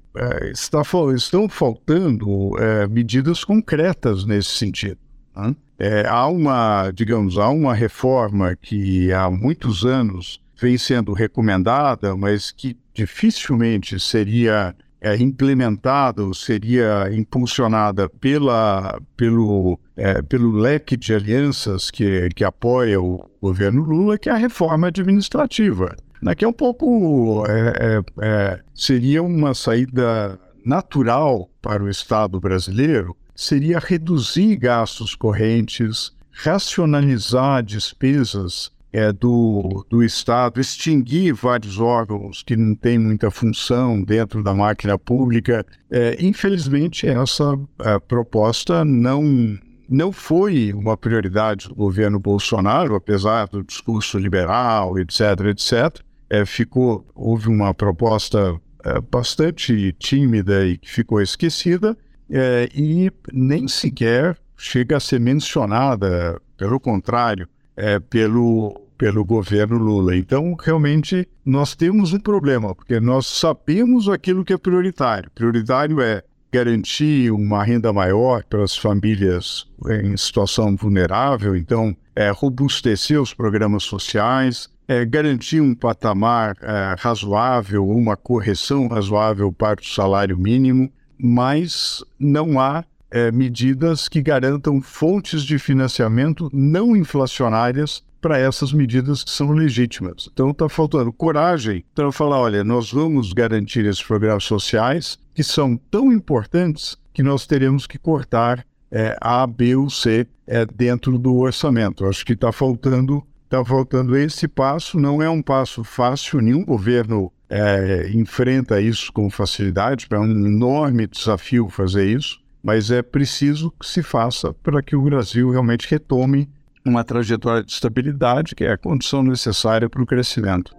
está, 0.53 0.83
estão 1.13 1.49
faltando 1.49 2.53
medidas 2.89 3.43
concretas 3.43 4.25
nesse 4.25 4.51
sentido. 4.51 4.99
Né? 5.37 5.55
É, 5.79 6.07
há 6.07 6.27
uma, 6.27 6.91
digamos, 6.91 7.39
há 7.39 7.49
uma 7.51 7.75
reforma 7.75 8.57
que 8.57 9.13
há 9.13 9.31
muitos 9.31 9.85
anos 9.85 10.41
vem 10.59 10.79
sendo 10.79 11.13
recomendada, 11.13 12.17
mas 12.17 12.51
que 12.51 12.77
dificilmente 12.95 14.01
seria 14.01 14.75
é, 15.01 15.15
implementada 15.17 16.25
ou 16.25 16.33
seria 16.33 17.11
impulsionada 17.13 18.09
pela, 18.09 18.99
pelo, 19.17 19.79
é, 19.97 20.23
pelo 20.23 20.51
leque 20.53 20.97
de 20.97 21.15
alianças 21.15 21.91
que, 21.91 22.31
que 22.35 22.43
apoia 22.43 23.01
o 23.01 23.29
governo 23.41 23.83
Lula, 23.83 24.17
que 24.17 24.31
é 24.31 24.33
a 24.33 24.37
reforma 24.37 24.89
administrativa. 24.89 25.95
Daqui 26.23 26.45
a 26.45 26.49
um 26.49 26.53
pouco 26.53 27.45
é, 27.47 27.99
é, 27.99 28.27
é 28.27 28.61
seria 28.75 29.23
uma 29.23 29.53
saída 29.53 30.41
natural 30.65 31.51
para 31.61 31.85
o 31.85 31.91
Estado 31.91 32.41
brasileiro 32.41 33.15
seria 33.37 33.79
reduzir 33.79 34.57
gastos 34.57 35.15
correntes, 35.15 36.13
racionalizar 36.33 37.63
despesas 37.63 38.73
é, 38.93 39.13
do, 39.13 39.85
do 39.91 40.03
Estado, 40.03 40.59
extinguir 40.59 41.35
vários 41.35 41.79
órgãos 41.79 42.43
que 42.43 42.57
não 42.57 42.75
têm 42.75 42.99
muita 42.99 43.31
função 43.31 44.03
dentro 44.03 44.43
da 44.43 44.55
máquina 44.55 44.99
pública. 44.99 45.67
É, 45.91 46.17
infelizmente, 46.19 47.07
essa 47.07 47.59
é, 47.81 47.99
proposta 47.99 48.87
não, 48.87 49.59
não 49.87 50.11
foi 50.11 50.73
uma 50.73 50.97
prioridade 50.97 51.69
do 51.69 51.75
governo 51.75 52.19
Bolsonaro, 52.19 52.95
apesar 52.95 53.49
do 53.49 53.63
discurso 53.63 54.19
liberal, 54.19 54.99
etc., 54.99 55.21
etc. 55.51 56.01
É, 56.31 56.47
ficou, 56.47 57.07
houve 57.15 57.49
uma 57.49 57.75
proposta 57.75 58.59
é, 58.83 59.01
bastante 59.01 59.95
tímida 59.99 60.67
e 60.67 60.79
que 60.79 60.91
ficou 60.91 61.21
esquecida, 61.21 61.97
é, 62.31 62.69
e 62.75 63.11
nem 63.33 63.69
sequer 63.69 64.37
chega 64.57 64.97
a 64.97 65.01
ser 65.01 65.21
mencionada, 65.21 66.41
pelo 66.57 66.81
contrário, 66.81 67.49
é, 67.77 67.99
pelo, 67.99 68.81
pelo 68.97 69.25
governo 69.25 69.77
Lula. 69.77 70.17
Então, 70.17 70.57
realmente, 70.59 71.29
nós 71.45 71.75
temos 71.75 72.13
um 72.13 72.19
problema, 72.19 72.75
porque 72.75 72.99
nós 72.99 73.27
sabemos 73.27 74.09
aquilo 74.09 74.45
que 74.45 74.53
é 74.53 74.59
prioritário. 74.59 75.31
Prioritário 75.35 76.01
é 76.01 76.23
garantir 76.53 77.31
uma 77.31 77.63
renda 77.63 77.93
maior 77.93 78.43
para 78.45 78.65
as 78.65 78.77
famílias 78.77 79.67
em 79.91 80.17
situação 80.17 80.75
vulnerável, 80.75 81.55
então, 81.55 81.95
é, 82.15 82.31
robustecer 82.31 83.21
os 83.21 83.35
programas 83.35 83.83
sociais, 83.83 84.71
é, 84.89 85.05
garantir 85.05 85.61
um 85.61 85.75
patamar 85.75 86.57
é, 86.63 86.97
razoável, 86.99 87.87
uma 87.87 88.17
correção 88.17 88.89
razoável 88.89 89.53
para 89.53 89.81
o 89.81 89.85
salário 89.85 90.39
mínimo, 90.39 90.91
mas 91.19 92.05
não 92.19 92.59
há 92.59 92.85
é, 93.11 93.31
medidas 93.31 94.09
que 94.09 94.21
garantam 94.21 94.81
fontes 94.81 95.43
de 95.43 95.59
financiamento 95.59 96.51
não 96.53 96.97
inflacionárias 96.97 98.05
para 98.21 98.39
essas 98.39 98.73
medidas 98.73 99.23
que 99.23 99.31
são 99.31 99.51
legítimas. 99.53 100.29
Então 100.33 100.51
está 100.51 100.69
faltando 100.69 101.13
coragem 101.13 101.85
para 101.95 102.11
falar, 102.11 102.41
olha, 102.41 102.65
nós 102.65 102.91
vamos 102.91 103.33
garantir 103.33 103.85
esses 103.85 104.03
programas 104.03 104.45
sociais 104.45 105.19
que 105.35 105.45
são 105.45 105.77
tão 105.77 106.13
importantes 106.13 106.97
que 107.13 107.23
nós 107.23 107.47
teremos 107.47 107.87
que 107.87 107.99
cortar 107.99 108.67
é, 108.91 109.17
A, 109.21 109.47
B 109.47 109.77
ou 109.77 109.89
C 109.89 110.27
é, 110.47 110.67
dentro 110.67 111.19
do 111.19 111.37
orçamento. 111.37 112.05
Acho 112.05 112.25
que 112.25 112.33
está 112.33 112.53
faltando, 112.53 113.23
tá 113.49 113.65
faltando 113.65 114.17
esse 114.17 114.49
passo. 114.49 114.99
Não 114.99 115.23
é 115.23 115.29
um 115.29 115.43
passo 115.43 115.85
fácil. 115.85 116.41
Nenhum 116.41 116.65
governo 116.65 117.33
é, 117.49 118.11
enfrenta 118.13 118.81
isso 118.81 119.13
com 119.13 119.31
facilidade, 119.31 120.07
é 120.11 120.19
um 120.19 120.25
enorme 120.25 121.07
desafio 121.07 121.69
fazer 121.69 122.07
isso, 122.07 122.41
mas 122.63 122.91
é 122.91 123.03
preciso 123.03 123.73
que 123.79 123.87
se 123.87 124.03
faça 124.03 124.53
para 124.55 124.83
que 124.83 124.97
o 124.97 125.03
Brasil 125.03 125.51
realmente 125.51 125.89
retome 125.89 126.49
uma 126.85 127.05
trajetória 127.05 127.63
de 127.63 127.71
estabilidade, 127.71 128.55
que 128.55 128.65
é 128.65 128.73
a 128.73 128.79
condição 128.79 129.23
necessária 129.23 129.89
para 129.89 130.03
o 130.03 130.07
crescimento. 130.07 130.75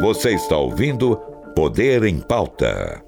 Você 0.00 0.34
está 0.34 0.56
ouvindo 0.56 1.16
Poder 1.54 2.04
em 2.04 2.20
Pauta. 2.20 3.02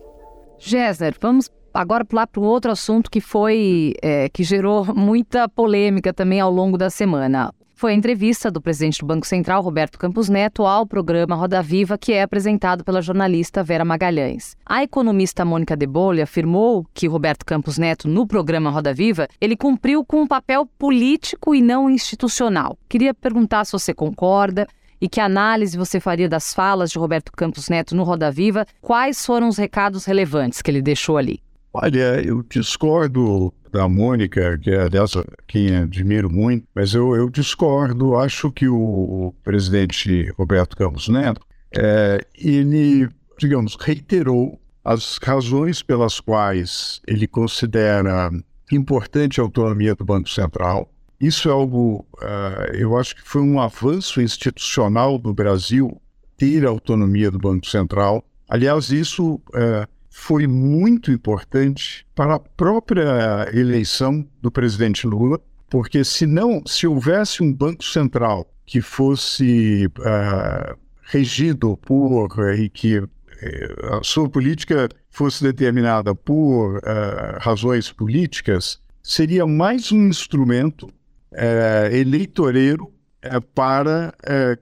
Gessner, 0.58 1.14
vamos 1.20 1.50
agora 1.72 2.04
pular 2.04 2.26
para 2.26 2.40
um 2.40 2.44
outro 2.44 2.70
assunto 2.70 3.10
que 3.10 3.20
foi 3.20 3.94
é, 4.02 4.28
que 4.28 4.42
gerou 4.42 4.94
muita 4.94 5.48
polêmica 5.48 6.12
também 6.12 6.40
ao 6.40 6.50
longo 6.50 6.76
da 6.78 6.90
semana 6.90 7.52
foi 7.78 7.92
a 7.92 7.94
entrevista 7.94 8.50
do 8.50 8.60
presidente 8.60 8.98
do 8.98 9.06
Banco 9.06 9.24
Central, 9.24 9.62
Roberto 9.62 10.00
Campos 10.00 10.28
Neto, 10.28 10.66
ao 10.66 10.84
programa 10.84 11.36
Roda 11.36 11.62
Viva, 11.62 11.96
que 11.96 12.12
é 12.12 12.22
apresentado 12.22 12.82
pela 12.82 13.00
jornalista 13.00 13.62
Vera 13.62 13.84
Magalhães. 13.84 14.56
A 14.66 14.82
economista 14.82 15.44
Mônica 15.44 15.76
De 15.76 15.86
Bolli 15.86 16.20
afirmou 16.20 16.84
que 16.92 17.06
Roberto 17.06 17.46
Campos 17.46 17.78
Neto, 17.78 18.08
no 18.08 18.26
programa 18.26 18.68
Roda 18.68 18.92
Viva, 18.92 19.28
ele 19.40 19.56
cumpriu 19.56 20.04
com 20.04 20.22
um 20.22 20.26
papel 20.26 20.66
político 20.76 21.54
e 21.54 21.62
não 21.62 21.88
institucional. 21.88 22.76
Queria 22.88 23.14
perguntar 23.14 23.64
se 23.64 23.70
você 23.70 23.94
concorda 23.94 24.66
e 25.00 25.08
que 25.08 25.20
análise 25.20 25.78
você 25.78 26.00
faria 26.00 26.28
das 26.28 26.52
falas 26.52 26.90
de 26.90 26.98
Roberto 26.98 27.30
Campos 27.30 27.68
Neto 27.68 27.94
no 27.94 28.02
Roda 28.02 28.28
Viva, 28.28 28.66
quais 28.80 29.24
foram 29.24 29.46
os 29.46 29.56
recados 29.56 30.04
relevantes 30.04 30.60
que 30.60 30.68
ele 30.68 30.82
deixou 30.82 31.16
ali? 31.16 31.40
Olha, 31.72 32.20
eu 32.26 32.42
discordo 32.42 33.54
da 33.70 33.88
Mônica, 33.88 34.58
que 34.58 34.70
é 34.70 34.88
dessa 34.88 35.24
quem 35.46 35.76
admiro 35.76 36.30
muito, 36.30 36.66
mas 36.74 36.94
eu, 36.94 37.14
eu 37.14 37.28
discordo. 37.28 38.16
Acho 38.16 38.50
que 38.50 38.68
o 38.68 39.34
presidente 39.44 40.30
Roberto 40.36 40.76
Campos 40.76 41.08
Neto, 41.08 41.40
é, 41.76 42.24
ele, 42.34 43.08
digamos, 43.38 43.76
reiterou 43.78 44.60
as 44.84 45.18
razões 45.22 45.82
pelas 45.82 46.18
quais 46.18 47.00
ele 47.06 47.26
considera 47.26 48.30
importante 48.72 49.40
a 49.40 49.44
autonomia 49.44 49.94
do 49.94 50.04
Banco 50.04 50.28
Central. 50.28 50.90
Isso 51.20 51.48
é 51.48 51.52
algo, 51.52 52.06
uh, 52.22 52.74
eu 52.74 52.96
acho 52.96 53.16
que 53.16 53.22
foi 53.22 53.42
um 53.42 53.60
avanço 53.60 54.20
institucional 54.20 55.18
do 55.18 55.34
Brasil 55.34 56.00
ter 56.36 56.64
a 56.64 56.68
autonomia 56.70 57.30
do 57.30 57.38
Banco 57.38 57.66
Central. 57.66 58.24
Aliás, 58.48 58.90
isso 58.90 59.34
uh, 59.34 59.86
foi 60.20 60.48
muito 60.48 61.12
importante 61.12 62.04
para 62.14 62.34
a 62.34 62.40
própria 62.40 63.48
eleição 63.54 64.26
do 64.42 64.50
presidente 64.50 65.06
Lula, 65.06 65.40
porque 65.70 66.04
se 66.04 66.26
não, 66.26 66.60
se 66.66 66.86
houvesse 66.86 67.42
um 67.42 67.54
banco 67.54 67.84
central 67.84 68.46
que 68.66 68.80
fosse 68.82 69.86
uh, 69.86 70.76
regido 71.04 71.78
por 71.78 72.28
e 72.58 72.68
que 72.68 72.98
uh, 72.98 73.08
a 73.92 74.02
sua 74.02 74.28
política 74.28 74.88
fosse 75.08 75.42
determinada 75.42 76.14
por 76.14 76.78
uh, 76.78 76.80
razões 77.38 77.90
políticas, 77.90 78.82
seria 79.02 79.46
mais 79.46 79.92
um 79.92 80.08
instrumento 80.08 80.90
eleitoreiro 81.92 82.92
para 83.54 84.12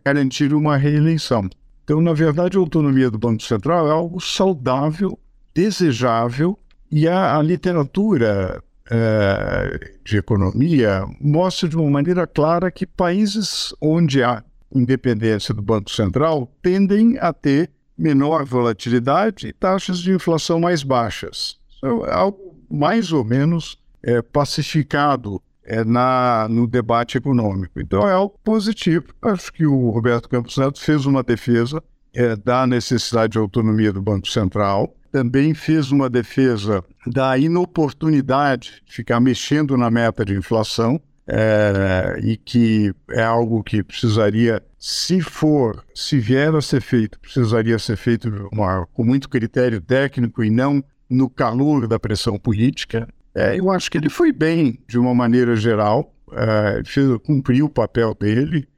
garantir 0.05 0.53
uma 0.53 0.77
reeleição. 0.77 1.49
Então, 1.83 2.01
na 2.01 2.13
verdade, 2.13 2.57
a 2.57 2.61
autonomia 2.61 3.11
do 3.11 3.19
Banco 3.19 3.43
Central 3.43 3.89
é 3.89 3.93
algo 3.93 4.21
saudável 4.21 5.19
desejável 5.57 6.59
e 6.93 7.09
a, 7.09 7.39
a 7.39 7.43
literatura 7.43 8.63
uh, 8.91 10.05
de 10.05 10.19
economia 10.19 11.07
mostra 11.19 11.67
de 11.67 11.75
uma 11.79 11.91
maneira 11.91 12.27
clara 12.27 12.71
que 12.71 12.87
países 12.87 13.75
onde 13.81 14.23
há 14.23 14.45
independência 14.71 15.55
do 15.55 15.63
Banco 15.63 15.91
Central 15.91 16.53
tendem 16.61 17.17
a 17.19 17.33
ter 17.33 17.71
menor 17.97 18.45
volatilidade 18.45 19.49
e 19.49 19.53
taxas 19.55 20.01
de 20.01 20.13
inflação 20.13 20.61
mais 20.61 20.83
baixas. 20.83 21.57
Então, 21.79 22.05
é 22.05 22.13
algo 22.13 22.55
mais 22.71 23.11
ou 23.11 23.25
menos 23.25 23.79
é, 24.03 24.21
pacificado 24.21 25.41
é, 25.65 25.83
na, 25.83 26.47
no 26.51 26.67
debate 26.67 27.17
econômico. 27.17 27.81
Então 27.81 28.07
é 28.07 28.13
algo 28.13 28.39
positivo. 28.45 29.07
Acho 29.23 29.51
que 29.55 29.65
o 29.65 29.89
Roberto 29.89 30.29
Campos 30.29 30.59
Neto 30.59 30.79
fez 30.79 31.07
uma 31.07 31.23
defesa 31.23 31.83
é, 32.15 32.37
da 32.37 32.67
necessidade 32.67 33.33
de 33.33 33.39
autonomia 33.39 33.91
do 33.91 34.03
Banco 34.03 34.29
Central 34.29 34.95
também 35.17 35.55
fez 35.55 35.91
uma 35.91 36.11
defesa 36.11 36.85
da 37.07 37.39
inoportunidade 37.39 38.83
de 38.85 38.93
ficar 38.93 39.19
mexendo 39.19 39.75
na 39.75 39.91
meta 39.91 40.27
de 40.27 40.35
inflação 40.35 41.01
é, 41.27 42.21
e 42.23 42.37
que 42.37 42.93
é 43.09 43.23
algo 43.23 43.63
que 43.63 43.83
precisaria, 43.83 44.63
se 44.79 45.23
for, 45.23 45.83
se 45.95 46.19
vier 46.19 46.55
a 46.55 46.61
ser 46.61 46.83
feito, 46.83 47.19
precisaria 47.19 47.79
ser 47.79 47.97
feito 47.97 48.29
uma, 48.53 48.87
com 48.93 49.03
muito 49.03 49.27
critério 49.31 49.81
técnico 49.81 50.45
e 50.45 50.51
não 50.51 50.85
no 51.09 51.31
calor 51.31 51.89
da 51.89 51.99
pressão 51.99 52.39
política. 52.39 53.09
É, 53.35 53.59
eu 53.59 53.71
acho 53.71 53.91
que 53.91 53.97
ele 53.97 54.11
foi 54.11 54.33
bem 54.33 54.79
de 54.87 54.99
uma 54.99 55.15
maneira 55.15 55.57
geral. 55.57 56.15
é, 56.31 56.83
fez, 56.85 57.07
cumpriu 57.25 57.65
o 57.65 57.71
papel 57.71 58.15
dele, 58.15 58.69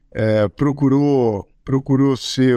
procurou, 0.56 1.48
procurou 1.64 2.16
ser 2.16 2.56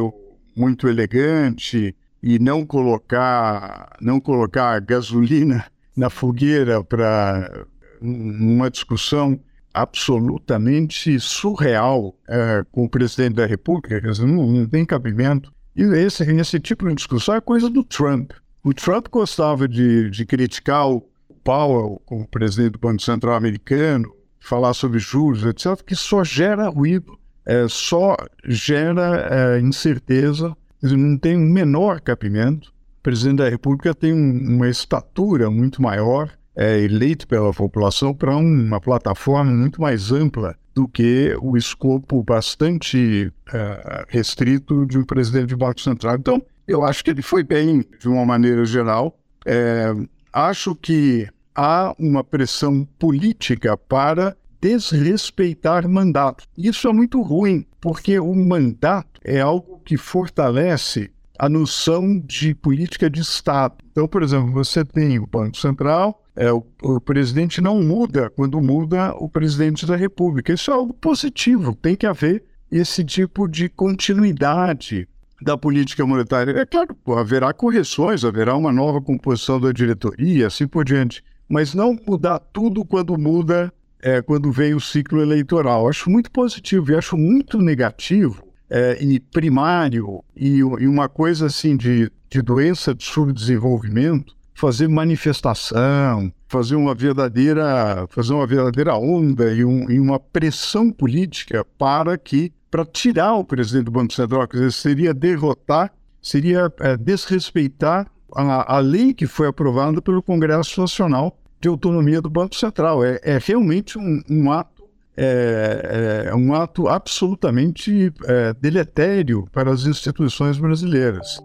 muito 0.56 0.88
elegante 0.88 1.96
e 2.22 2.40
não 2.40 2.66
colocar, 2.66 3.96
não 4.00 4.20
colocar 4.20 4.80
gasolina 4.82 5.66
na 5.96 6.10
fogueira 6.10 6.84
para 6.84 7.66
uma 8.02 8.70
discussão 8.70 9.40
absolutamente 9.74 11.20
surreal 11.20 12.16
é, 12.28 12.64
com 12.72 12.86
o 12.86 12.90
presidente 12.90 13.36
da 13.36 13.46
República, 13.46 14.02
não, 14.20 14.48
não 14.48 14.68
tem 14.68 14.86
cabimento. 14.86 15.52
E 15.76 15.84
esse, 15.84 16.24
esse 16.24 16.60
tipo 16.60 16.88
de 16.88 16.96
discussão 16.96 17.36
é 17.36 17.42
coisa 17.42 17.70
do 17.70 17.84
Trump. 17.84 18.32
O 18.64 18.74
Trump 18.74 19.08
gostava 19.10 19.68
de, 19.68 20.10
de 20.10 20.26
criticar 20.26 20.90
o 20.90 21.02
Powell 21.44 22.02
como 22.06 22.28
presidente 22.28 22.74
do 22.74 22.80
Banco 22.80 23.02
Central 23.02 23.36
americano, 23.36 24.14
falar 24.40 24.74
sobre 24.74 25.00
juros, 25.00 25.46
etc., 25.46 25.82
que 25.84 25.96
só 25.96 26.24
gera 26.24 26.68
ruído, 26.68 27.18
é, 27.46 27.66
só 27.68 28.16
gera 28.46 29.28
é, 29.30 29.60
incerteza, 29.60 30.56
não 30.82 31.18
tem 31.18 31.36
o 31.36 31.40
um 31.40 31.50
menor 31.50 32.02
cabimento. 32.02 32.70
O 33.00 33.04
presidente 33.04 33.38
da 33.38 33.50
República 33.50 33.94
tem 33.94 34.14
um, 34.14 34.56
uma 34.56 34.70
estatura 34.70 35.50
muito 35.50 35.82
maior, 35.82 36.32
é 36.56 36.80
eleito 36.80 37.28
pela 37.28 37.54
população 37.54 38.14
para 38.14 38.36
uma 38.36 38.80
plataforma 38.80 39.52
muito 39.52 39.82
mais 39.82 40.12
ampla 40.12 40.56
do 40.74 40.88
que 40.88 41.36
o 41.42 41.58
escopo 41.58 42.24
bastante 42.24 43.32
uh, 43.50 44.06
restrito 44.08 44.86
de 44.86 44.98
um 44.98 45.04
presidente 45.04 45.48
de 45.48 45.56
Banco 45.56 45.82
Central. 45.82 46.16
Então, 46.16 46.42
eu 46.68 46.84
acho 46.84 47.04
que 47.04 47.10
ele 47.10 47.22
foi 47.22 47.44
bem, 47.44 47.84
de 48.00 48.08
uma 48.08 48.26
maneira 48.26 48.64
geral. 48.66 49.18
É, 49.46 49.94
acho 50.32 50.76
que 50.76 51.28
há 51.56 51.94
uma 52.00 52.24
pressão 52.24 52.88
política 52.98 53.76
para 53.76 54.36
desrespeitar 54.62 55.90
mandato. 55.90 56.44
Isso 56.58 56.88
é 56.88 56.94
muito 56.94 57.22
ruim, 57.22 57.66
porque 57.82 58.20
o 58.20 58.34
mandato 58.34 59.11
é 59.24 59.40
algo 59.40 59.80
que 59.86 59.98
fortalece 59.98 61.12
a 61.38 61.50
noção 61.50 62.20
de 62.20 62.54
política 62.54 63.10
de 63.10 63.22
Estado. 63.22 63.76
Então, 63.92 64.08
por 64.08 64.22
exemplo, 64.22 64.52
você 64.52 64.86
tem 64.86 65.18
o 65.20 65.26
Banco 65.26 65.58
Central, 65.58 66.24
é, 66.36 66.52
o, 66.52 66.64
o, 66.84 67.02
presidente 67.02 67.60
não 67.60 67.82
muda 67.82 68.30
quando 68.30 68.62
muda 68.62 69.14
o 69.16 69.28
presidente 69.28 69.86
da 69.86 69.96
República. 69.96 70.54
Isso 70.54 70.70
é 70.70 70.74
algo 70.74 70.94
positivo, 70.94 71.76
tem 71.76 71.96
que 71.96 72.06
haver 72.06 72.44
esse 72.72 73.04
tipo 73.04 73.48
de 73.48 73.68
continuidade 73.70 75.08
da 75.42 75.58
política 75.58 76.06
monetária. 76.06 76.52
É 76.52 76.66
claro, 76.66 76.96
haverá 77.18 77.52
correções, 77.52 78.24
haverá 78.24 78.56
uma 78.56 78.72
nova 78.72 79.02
composição 79.02 79.60
da 79.60 79.72
diretoria, 79.72 80.48
assim 80.48 80.68
por 80.68 80.86
diante, 80.86 81.24
mas 81.50 81.74
não 81.74 81.98
mudar 82.08 82.40
tudo 82.40 82.86
quando 82.86 83.18
muda, 83.18 83.74
é, 84.00 84.22
quando 84.22 84.52
vem 84.52 84.76
o 84.76 84.80
ciclo 84.80 85.22
eleitoral. 85.22 85.90
Acho 85.90 86.10
muito 86.10 86.32
positivo 86.32 86.92
e 86.92 86.96
acho 86.96 87.18
muito 87.18 87.58
negativo 87.58 88.51
é, 88.72 88.98
e 89.04 89.20
primário 89.20 90.24
e, 90.36 90.60
e, 90.60 90.64
uma 90.64 91.10
coisa 91.10 91.48
assim 91.48 91.76
de, 91.76 92.10
de 92.30 92.42
doença 92.42 92.96
de 92.96 93.04
subdesenvolvimento 93.04 94.34
fazer 94.54 94.88
manifestação, 94.88 96.32
fazer 96.48 96.76
uma 96.76 96.94
verdadeira, 96.94 98.06
fazer 98.10 98.34
uma 98.34 98.46
verdadeira 98.46 98.96
onda 98.96 99.52
e, 99.52 99.66
um, 99.66 99.90
e 99.90 100.00
uma 100.00 100.20
pressão 100.20 100.92
política 100.92 101.66
para 101.80 102.16
que 102.16 102.54
para 102.70 102.86
tirar 102.86 103.34
o 103.34 103.44
presidente 103.44 103.86
do 103.86 103.92
Banco 103.92 104.14
Central, 104.14 104.48
quer 104.48 104.58
dizer, 104.58 104.72
seria 104.72 105.14
derrotar, 105.14 105.92
seria 106.22 106.72
é, 106.80 106.96
desrespeitar 106.96 108.10
a, 108.34 108.78
a, 108.78 108.80
lei 108.80 109.14
que 109.14 109.28
foi 109.28 109.48
aprovada 109.48 110.02
pelo 110.02 110.22
Congresso 110.22 110.80
Nacional 110.80 111.38
de 111.60 111.68
Autonomia 111.68 112.22
do 112.22 112.30
Banco 112.30 112.56
Central. 112.56 113.04
É, 113.04 113.20
é 113.24 113.38
realmente 113.38 113.98
um, 113.98 114.22
um 114.30 114.52
ato 114.52 114.71
é, 115.16 116.28
é, 116.28 116.36
um 116.36 116.54
ato 116.54 116.88
absolutamente 116.88 118.14
é, 118.26 118.54
deletério 118.54 119.48
para 119.52 119.72
as 119.72 119.86
instituições 119.86 120.58
brasileiras. 120.58 121.40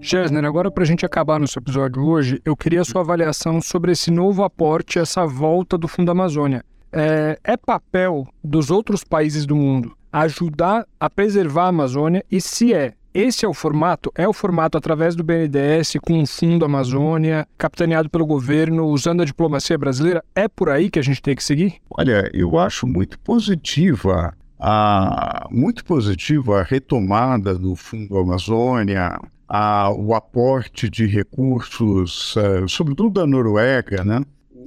Gessner, 0.00 0.44
agora 0.44 0.70
para 0.70 0.82
a 0.82 0.86
gente 0.86 1.04
acabar 1.04 1.38
nosso 1.38 1.58
episódio 1.58 2.02
hoje, 2.02 2.40
eu 2.44 2.56
queria 2.56 2.80
a 2.80 2.84
sua 2.84 3.02
avaliação 3.02 3.60
sobre 3.60 3.92
esse 3.92 4.10
novo 4.10 4.42
aporte, 4.42 4.98
essa 4.98 5.26
volta 5.26 5.76
do 5.76 5.86
Fundo 5.86 6.10
Amazônia. 6.10 6.64
É, 6.92 7.38
é 7.44 7.56
papel 7.56 8.26
dos 8.42 8.70
outros 8.70 9.04
países 9.04 9.46
do 9.46 9.54
mundo 9.54 9.94
ajudar 10.12 10.86
a 10.98 11.08
preservar 11.08 11.64
a 11.64 11.68
Amazônia 11.68 12.24
e 12.30 12.40
se 12.40 12.74
é, 12.74 12.94
esse 13.12 13.44
é 13.44 13.48
o 13.48 13.54
formato? 13.54 14.12
É 14.14 14.28
o 14.28 14.32
formato 14.32 14.78
através 14.78 15.16
do 15.16 15.24
BNDES, 15.24 15.94
com 16.02 16.22
o 16.22 16.26
Fundo 16.26 16.64
Amazônia, 16.64 17.46
capitaneado 17.58 18.08
pelo 18.08 18.26
governo, 18.26 18.86
usando 18.86 19.22
a 19.22 19.24
diplomacia 19.24 19.76
brasileira? 19.76 20.24
É 20.34 20.48
por 20.48 20.68
aí 20.68 20.90
que 20.90 20.98
a 20.98 21.02
gente 21.02 21.20
tem 21.20 21.34
que 21.34 21.44
seguir? 21.44 21.74
Olha, 21.90 22.30
eu 22.32 22.58
acho 22.58 22.86
muito 22.86 23.18
positiva 23.18 24.34
a, 24.60 25.48
muito 25.50 25.84
positiva 25.84 26.60
a 26.60 26.62
retomada 26.62 27.54
do 27.54 27.74
Fundo 27.74 28.18
Amazônia, 28.18 29.18
a, 29.48 29.90
o 29.90 30.14
aporte 30.14 30.88
de 30.88 31.06
recursos, 31.06 32.36
uh, 32.36 32.68
sobretudo 32.68 33.10
da 33.10 33.26
Noruega, 33.26 34.04
né? 34.04 34.20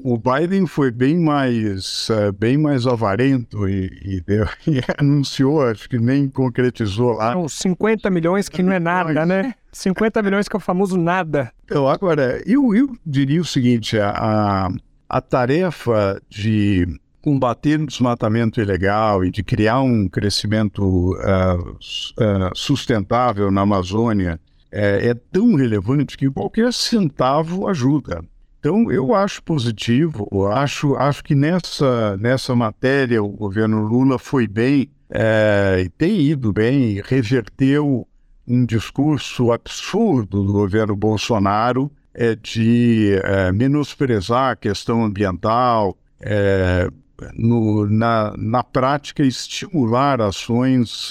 O 0.06 0.18
Biden 0.18 0.68
foi 0.68 0.92
bem 0.92 1.18
mais, 1.18 2.10
uh, 2.10 2.34
bem 2.34 2.58
mais 2.58 2.86
avarento 2.86 3.70
e, 3.70 3.86
e, 4.04 4.20
deu, 4.20 4.46
e, 4.68 4.82
anunciou, 4.98 5.66
acho 5.66 5.88
que 5.88 5.98
nem 5.98 6.28
concretizou 6.28 7.14
lá. 7.14 7.32
São 7.32 7.48
50 7.48 8.10
milhões 8.10 8.50
que 8.50 8.62
não 8.62 8.74
é 8.74 8.80
nada, 8.80 9.26
né? 9.26 9.56
50 9.72 10.22
milhões 10.22 10.50
que 10.50 10.56
é 10.56 10.58
o 10.58 10.60
famoso 10.60 10.98
nada. 10.98 11.54
Então, 11.64 11.88
agora, 11.88 12.44
eu, 12.46 12.76
eu 12.76 12.90
diria 13.06 13.40
o 13.40 13.46
seguinte, 13.46 13.98
a, 13.98 14.10
a, 14.10 14.70
a 15.08 15.22
tarefa 15.22 16.22
de 16.30 16.86
combater 17.22 17.80
o 17.80 17.88
desmatamento 17.88 18.60
ilegal 18.60 19.24
e 19.24 19.32
de 19.32 19.42
criar 19.42 19.82
um 19.82 20.10
crescimento 20.10 20.84
uh, 21.14 21.72
uh, 21.72 22.52
sustentável 22.54 23.50
na 23.50 23.62
Amazônia 23.62 24.38
é, 24.70 25.08
é 25.08 25.14
tão 25.14 25.56
relevante 25.56 26.18
que 26.18 26.30
qualquer 26.30 26.74
centavo 26.74 27.70
ajuda. 27.70 28.22
Então, 28.64 28.90
eu 28.90 29.14
acho 29.14 29.44
positivo, 29.44 30.26
eu 30.32 30.50
acho, 30.50 30.96
acho 30.96 31.22
que 31.22 31.36
nessa, 31.36 32.16
nessa 32.16 32.56
matéria 32.56 33.22
o 33.22 33.28
governo 33.28 33.86
Lula 33.86 34.18
foi 34.18 34.48
bem, 34.48 34.90
é, 35.10 35.90
tem 35.98 36.22
ido 36.22 36.54
bem, 36.54 37.02
reverteu 37.04 38.08
um 38.48 38.66
discurso 38.66 39.52
absurdo 39.52 40.46
do 40.46 40.54
governo 40.54 40.96
Bolsonaro 40.96 41.92
é, 42.14 42.38
de 42.38 43.20
é, 43.22 43.52
menosprezar 43.52 44.52
a 44.52 44.56
questão 44.56 45.04
ambiental, 45.04 45.98
é, 46.22 46.88
no, 47.34 47.86
na, 47.86 48.34
na 48.38 48.64
prática, 48.64 49.26
estimular 49.26 50.22
ações 50.22 51.10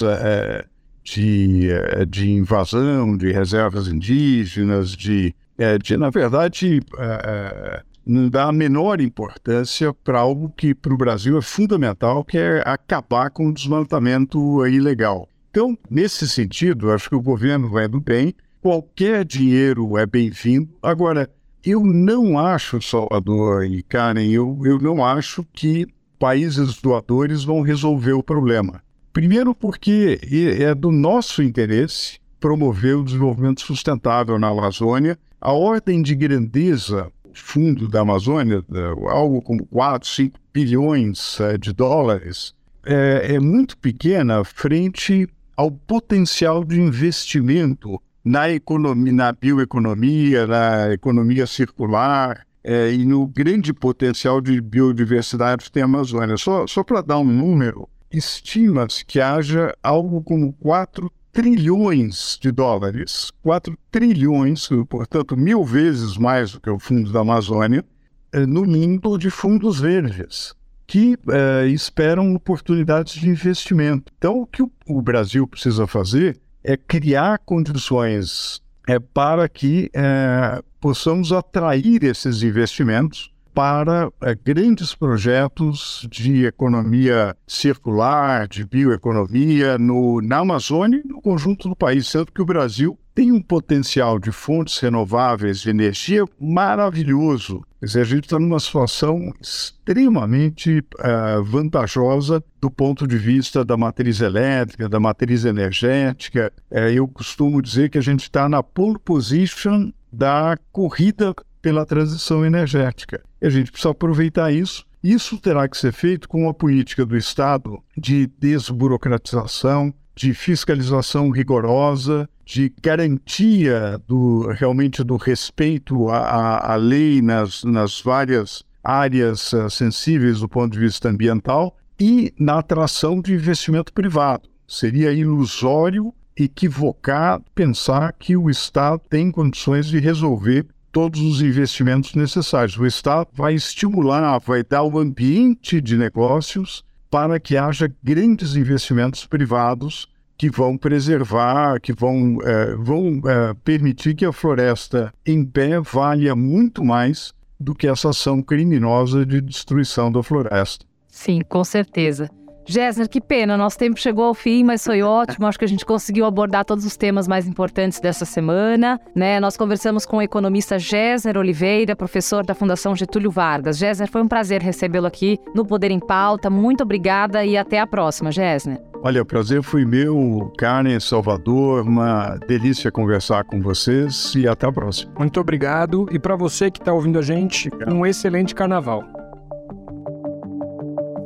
de, 1.03 1.67
de 2.09 2.31
invasão 2.31 3.15
de 3.15 3.31
reservas 3.31 3.87
indígenas, 3.87 4.95
de, 4.95 5.35
eh, 5.57 5.77
de 5.77 5.97
na 5.97 6.09
verdade, 6.09 6.81
é, 6.97 7.83
não 8.05 8.29
dá 8.29 8.45
a 8.45 8.51
menor 8.51 8.99
importância 8.99 9.93
para 9.93 10.19
algo 10.19 10.51
que 10.55 10.73
para 10.73 10.93
o 10.93 10.97
Brasil 10.97 11.37
é 11.37 11.41
fundamental, 11.41 12.23
que 12.23 12.37
é 12.37 12.61
acabar 12.65 13.29
com 13.29 13.47
o 13.47 13.53
desmatamento 13.53 14.65
ilegal. 14.67 15.27
Então, 15.49 15.77
nesse 15.89 16.27
sentido, 16.27 16.91
acho 16.91 17.09
que 17.09 17.15
o 17.15 17.21
governo 17.21 17.69
vai 17.69 17.87
do 17.87 18.01
bem, 18.01 18.33
qualquer 18.61 19.23
dinheiro 19.23 19.97
é 19.97 20.05
bem-vindo. 20.05 20.69
Agora, 20.81 21.29
eu 21.63 21.83
não 21.85 22.37
acho, 22.37 22.81
Salvador 22.81 23.65
e 23.65 23.83
Karen, 23.83 24.25
eu, 24.25 24.59
eu 24.65 24.79
não 24.79 25.05
acho 25.05 25.45
que 25.53 25.87
países 26.17 26.81
doadores 26.81 27.43
vão 27.43 27.61
resolver 27.61 28.13
o 28.13 28.23
problema. 28.23 28.81
Primeiro, 29.13 29.53
porque 29.53 30.19
é 30.59 30.73
do 30.73 30.91
nosso 30.91 31.43
interesse 31.43 32.19
promover 32.43 32.97
o 32.97 33.05
desenvolvimento 33.05 33.61
sustentável 33.61 34.37
na 34.37 34.49
Amazônia. 34.49 35.17
A 35.39 35.53
ordem 35.53 36.01
de 36.01 36.13
grandeza 36.13 37.09
fundo 37.33 37.87
da 37.87 38.01
Amazônia, 38.01 38.61
algo 39.09 39.41
como 39.41 39.65
4, 39.67 40.09
5 40.09 40.39
bilhões 40.53 41.39
é, 41.39 41.57
de 41.57 41.71
dólares, 41.71 42.53
é, 42.85 43.35
é 43.35 43.39
muito 43.39 43.77
pequena 43.77 44.43
frente 44.43 45.25
ao 45.55 45.71
potencial 45.71 46.65
de 46.65 46.81
investimento 46.81 47.97
na 48.25 48.49
economia, 48.49 49.13
na 49.13 49.31
bioeconomia, 49.31 50.45
na 50.45 50.91
economia 50.91 51.47
circular 51.47 52.45
é, 52.61 52.91
e 52.91 53.05
no 53.05 53.25
grande 53.25 53.73
potencial 53.73 54.41
de 54.41 54.59
biodiversidade 54.59 55.63
que 55.63 55.71
tem 55.71 55.83
a 55.83 55.85
Amazônia. 55.85 56.35
Só, 56.35 56.67
só 56.67 56.83
para 56.83 56.99
dar 56.99 57.19
um 57.19 57.23
número, 57.23 57.87
estima-se 58.11 59.05
que 59.05 59.21
haja 59.21 59.73
algo 59.81 60.21
como 60.21 60.51
4 60.59 61.09
trilhões 61.33 62.37
de 62.39 62.51
dólares, 62.51 63.31
4 63.41 63.77
trilhões, 63.91 64.69
portanto, 64.87 65.35
mil 65.35 65.65
vezes 65.65 66.15
mais 66.15 66.53
do 66.53 66.61
que 66.61 66.69
o 66.69 66.79
Fundo 66.79 67.11
da 67.11 67.21
Amazônia, 67.21 67.83
eh, 68.31 68.45
no 68.45 68.63
mundo 68.63 69.17
de 69.17 69.31
fundos 69.31 69.79
verdes, 69.79 70.53
que 70.85 71.17
eh, 71.27 71.67
esperam 71.67 72.35
oportunidades 72.35 73.15
de 73.15 73.27
investimento. 73.27 74.13
Então, 74.17 74.41
o 74.41 74.45
que 74.45 74.61
o 74.61 75.01
Brasil 75.01 75.47
precisa 75.47 75.87
fazer 75.87 76.39
é 76.63 76.77
criar 76.77 77.39
condições 77.39 78.61
é, 78.87 78.99
para 78.99 79.47
que 79.49 79.89
é, 79.93 80.61
possamos 80.79 81.31
atrair 81.31 82.03
esses 82.03 82.43
investimentos 82.43 83.32
para 83.53 84.11
é, 84.21 84.35
grandes 84.35 84.95
projetos 84.95 86.07
de 86.09 86.45
economia 86.45 87.35
circular, 87.47 88.47
de 88.47 88.65
bioeconomia 88.65 89.77
no, 89.77 90.21
na 90.21 90.39
Amazônia 90.39 91.01
e 91.03 91.07
no 91.07 91.21
conjunto 91.21 91.69
do 91.69 91.75
país, 91.75 92.07
sendo 92.07 92.31
que 92.31 92.41
o 92.41 92.45
Brasil 92.45 92.97
tem 93.13 93.31
um 93.31 93.41
potencial 93.41 94.17
de 94.17 94.31
fontes 94.31 94.79
renováveis 94.79 95.61
de 95.61 95.69
energia 95.69 96.25
maravilhoso. 96.39 97.63
Quer 97.79 97.85
dizer, 97.85 98.01
a 98.01 98.05
gente 98.05 98.23
está 98.23 98.39
numa 98.39 98.59
situação 98.59 99.31
extremamente 99.39 100.79
uh, 100.79 101.43
vantajosa 101.43 102.43
do 102.59 102.71
ponto 102.71 103.05
de 103.05 103.17
vista 103.17 103.63
da 103.63 103.77
matriz 103.77 104.19
elétrica, 104.19 104.89
da 104.89 104.99
matriz 104.99 105.45
energética. 105.45 106.51
Uh, 106.71 106.77
eu 106.89 107.07
costumo 107.07 107.61
dizer 107.61 107.89
que 107.89 107.99
a 107.99 108.01
gente 108.01 108.21
está 108.21 108.49
na 108.49 108.63
pole 108.63 108.97
position 108.97 109.91
da 110.11 110.57
corrida 110.71 111.35
pela 111.61 111.85
transição 111.85 112.45
energética. 112.45 113.23
A 113.43 113.49
gente 113.49 113.71
precisa 113.71 113.91
aproveitar 113.91 114.51
isso. 114.51 114.85
Isso 115.03 115.37
terá 115.37 115.67
que 115.67 115.77
ser 115.77 115.91
feito 115.91 116.29
com 116.29 116.47
a 116.47 116.53
política 116.53 117.05
do 117.05 117.17
Estado 117.17 117.83
de 117.97 118.27
desburocratização, 118.39 119.93
de 120.15 120.33
fiscalização 120.33 121.29
rigorosa, 121.29 122.29
de 122.45 122.73
garantia 122.81 124.01
do 124.07 124.47
realmente 124.47 125.03
do 125.03 125.17
respeito 125.17 126.09
à, 126.09 126.73
à 126.73 126.75
lei 126.75 127.21
nas, 127.21 127.63
nas 127.63 127.99
várias 127.99 128.63
áreas 128.83 129.51
uh, 129.53 129.69
sensíveis 129.69 130.39
do 130.39 130.47
ponto 130.47 130.73
de 130.73 130.79
vista 130.79 131.09
ambiental 131.09 131.75
e 131.99 132.33
na 132.37 132.59
atração 132.59 133.21
de 133.21 133.33
investimento 133.33 133.93
privado. 133.93 134.49
Seria 134.67 135.11
ilusório 135.11 136.13
equivocar 136.35 137.41
pensar 137.53 138.13
que 138.13 138.35
o 138.35 138.49
Estado 138.49 139.01
tem 139.09 139.31
condições 139.31 139.87
de 139.87 139.99
resolver 139.99 140.65
todos 140.93 141.19
os 141.19 141.41
investimentos 141.41 142.13
necessários. 142.13 142.77
O 142.77 142.85
Estado 142.85 143.27
vai 143.33 143.55
estimular, 143.55 144.39
vai 144.39 144.63
dar 144.63 144.83
o 144.83 144.99
ambiente 144.99 145.81
de 145.81 145.97
negócios 145.97 146.85
para 147.09 147.39
que 147.39 147.57
haja 147.57 147.91
grandes 148.01 148.55
investimentos 148.55 149.25
privados 149.25 150.07
que 150.37 150.49
vão 150.49 150.77
preservar, 150.77 151.81
que 151.81 151.93
vão, 151.93 152.37
é, 152.43 152.75
vão 152.75 153.21
é, 153.25 153.53
permitir 153.63 154.15
que 154.15 154.25
a 154.25 154.31
floresta 154.31 155.11
em 155.25 155.43
pé 155.43 155.79
valha 155.81 156.35
muito 156.35 156.83
mais 156.85 157.33
do 157.59 157.73
que 157.73 157.87
essa 157.87 158.09
ação 158.09 158.41
criminosa 158.41 159.25
de 159.25 159.41
destruição 159.41 160.11
da 160.11 160.21
floresta. 160.21 160.85
Sim, 161.07 161.41
com 161.47 161.63
certeza. 161.63 162.29
Jéssica, 162.65 163.07
que 163.07 163.21
pena, 163.21 163.57
nosso 163.57 163.77
tempo 163.77 163.99
chegou 163.99 164.25
ao 164.25 164.33
fim, 164.33 164.63
mas 164.63 164.83
foi 164.83 165.01
ótimo. 165.01 165.47
Acho 165.47 165.59
que 165.59 165.65
a 165.65 165.67
gente 165.67 165.85
conseguiu 165.85 166.25
abordar 166.25 166.65
todos 166.65 166.85
os 166.85 166.95
temas 166.95 167.27
mais 167.27 167.47
importantes 167.47 167.99
dessa 167.99 168.25
semana. 168.25 168.99
Né? 169.15 169.39
Nós 169.39 169.57
conversamos 169.57 170.05
com 170.05 170.17
o 170.17 170.21
economista 170.21 170.79
Jéssica 170.79 171.37
Oliveira, 171.37 171.95
professor 171.95 172.45
da 172.45 172.53
Fundação 172.53 172.95
Getúlio 172.95 173.31
Vargas. 173.31 173.77
Jéssica, 173.77 174.07
foi 174.07 174.21
um 174.21 174.27
prazer 174.27 174.61
recebê-lo 174.61 175.07
aqui 175.07 175.39
no 175.53 175.65
Poder 175.65 175.91
em 175.91 175.99
Pauta. 175.99 176.49
Muito 176.49 176.83
obrigada 176.83 177.45
e 177.45 177.57
até 177.57 177.79
a 177.79 177.87
próxima, 177.87 178.31
Jéssica. 178.31 178.81
Olha, 179.05 179.21
o 179.21 179.25
prazer 179.25 179.61
foi 179.61 179.83
meu, 179.83 180.49
Karen, 180.57 180.97
Salvador. 180.97 181.85
Uma 181.85 182.37
delícia 182.47 182.89
conversar 182.89 183.43
com 183.43 183.61
vocês 183.61 184.33
e 184.33 184.47
até 184.47 184.65
a 184.65 184.71
próxima. 184.71 185.11
Muito 185.19 185.41
obrigado. 185.41 186.07
E 186.09 186.17
para 186.17 186.37
você 186.37 186.71
que 186.71 186.79
está 186.79 186.93
ouvindo 186.93 187.19
a 187.19 187.21
gente, 187.21 187.69
um 187.85 188.05
excelente 188.05 188.55
carnaval. 188.55 189.03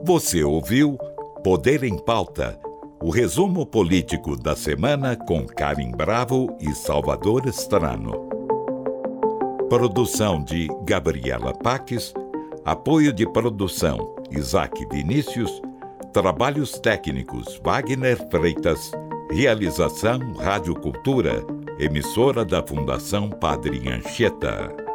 Você 0.04 0.44
ouviu 0.44 0.98
Poder 1.50 1.86
em 1.86 1.98
Pauta, 1.98 2.60
o 3.02 3.10
resumo 3.10 3.66
político 3.66 4.36
da 4.36 4.54
semana 4.54 5.16
com 5.16 5.46
Karim 5.46 5.92
Bravo 5.92 6.54
e 6.60 6.76
Salvador 6.76 7.48
Estrano. 7.48 8.28
Produção 9.70 10.44
de 10.44 10.68
Gabriela 10.84 11.54
Paques, 11.54 12.14
apoio 12.66 13.14
de 13.14 13.26
produção 13.32 14.14
Isaac 14.30 14.86
Vinícius, 14.92 15.62
trabalhos 16.12 16.80
técnicos 16.80 17.62
Wagner 17.64 18.18
Freitas, 18.30 18.92
realização 19.32 20.20
Rádio 20.34 20.76
Cultura, 20.76 21.46
emissora 21.80 22.44
da 22.44 22.62
Fundação 22.62 23.30
Padre 23.30 23.88
Anchieta. 23.88 24.87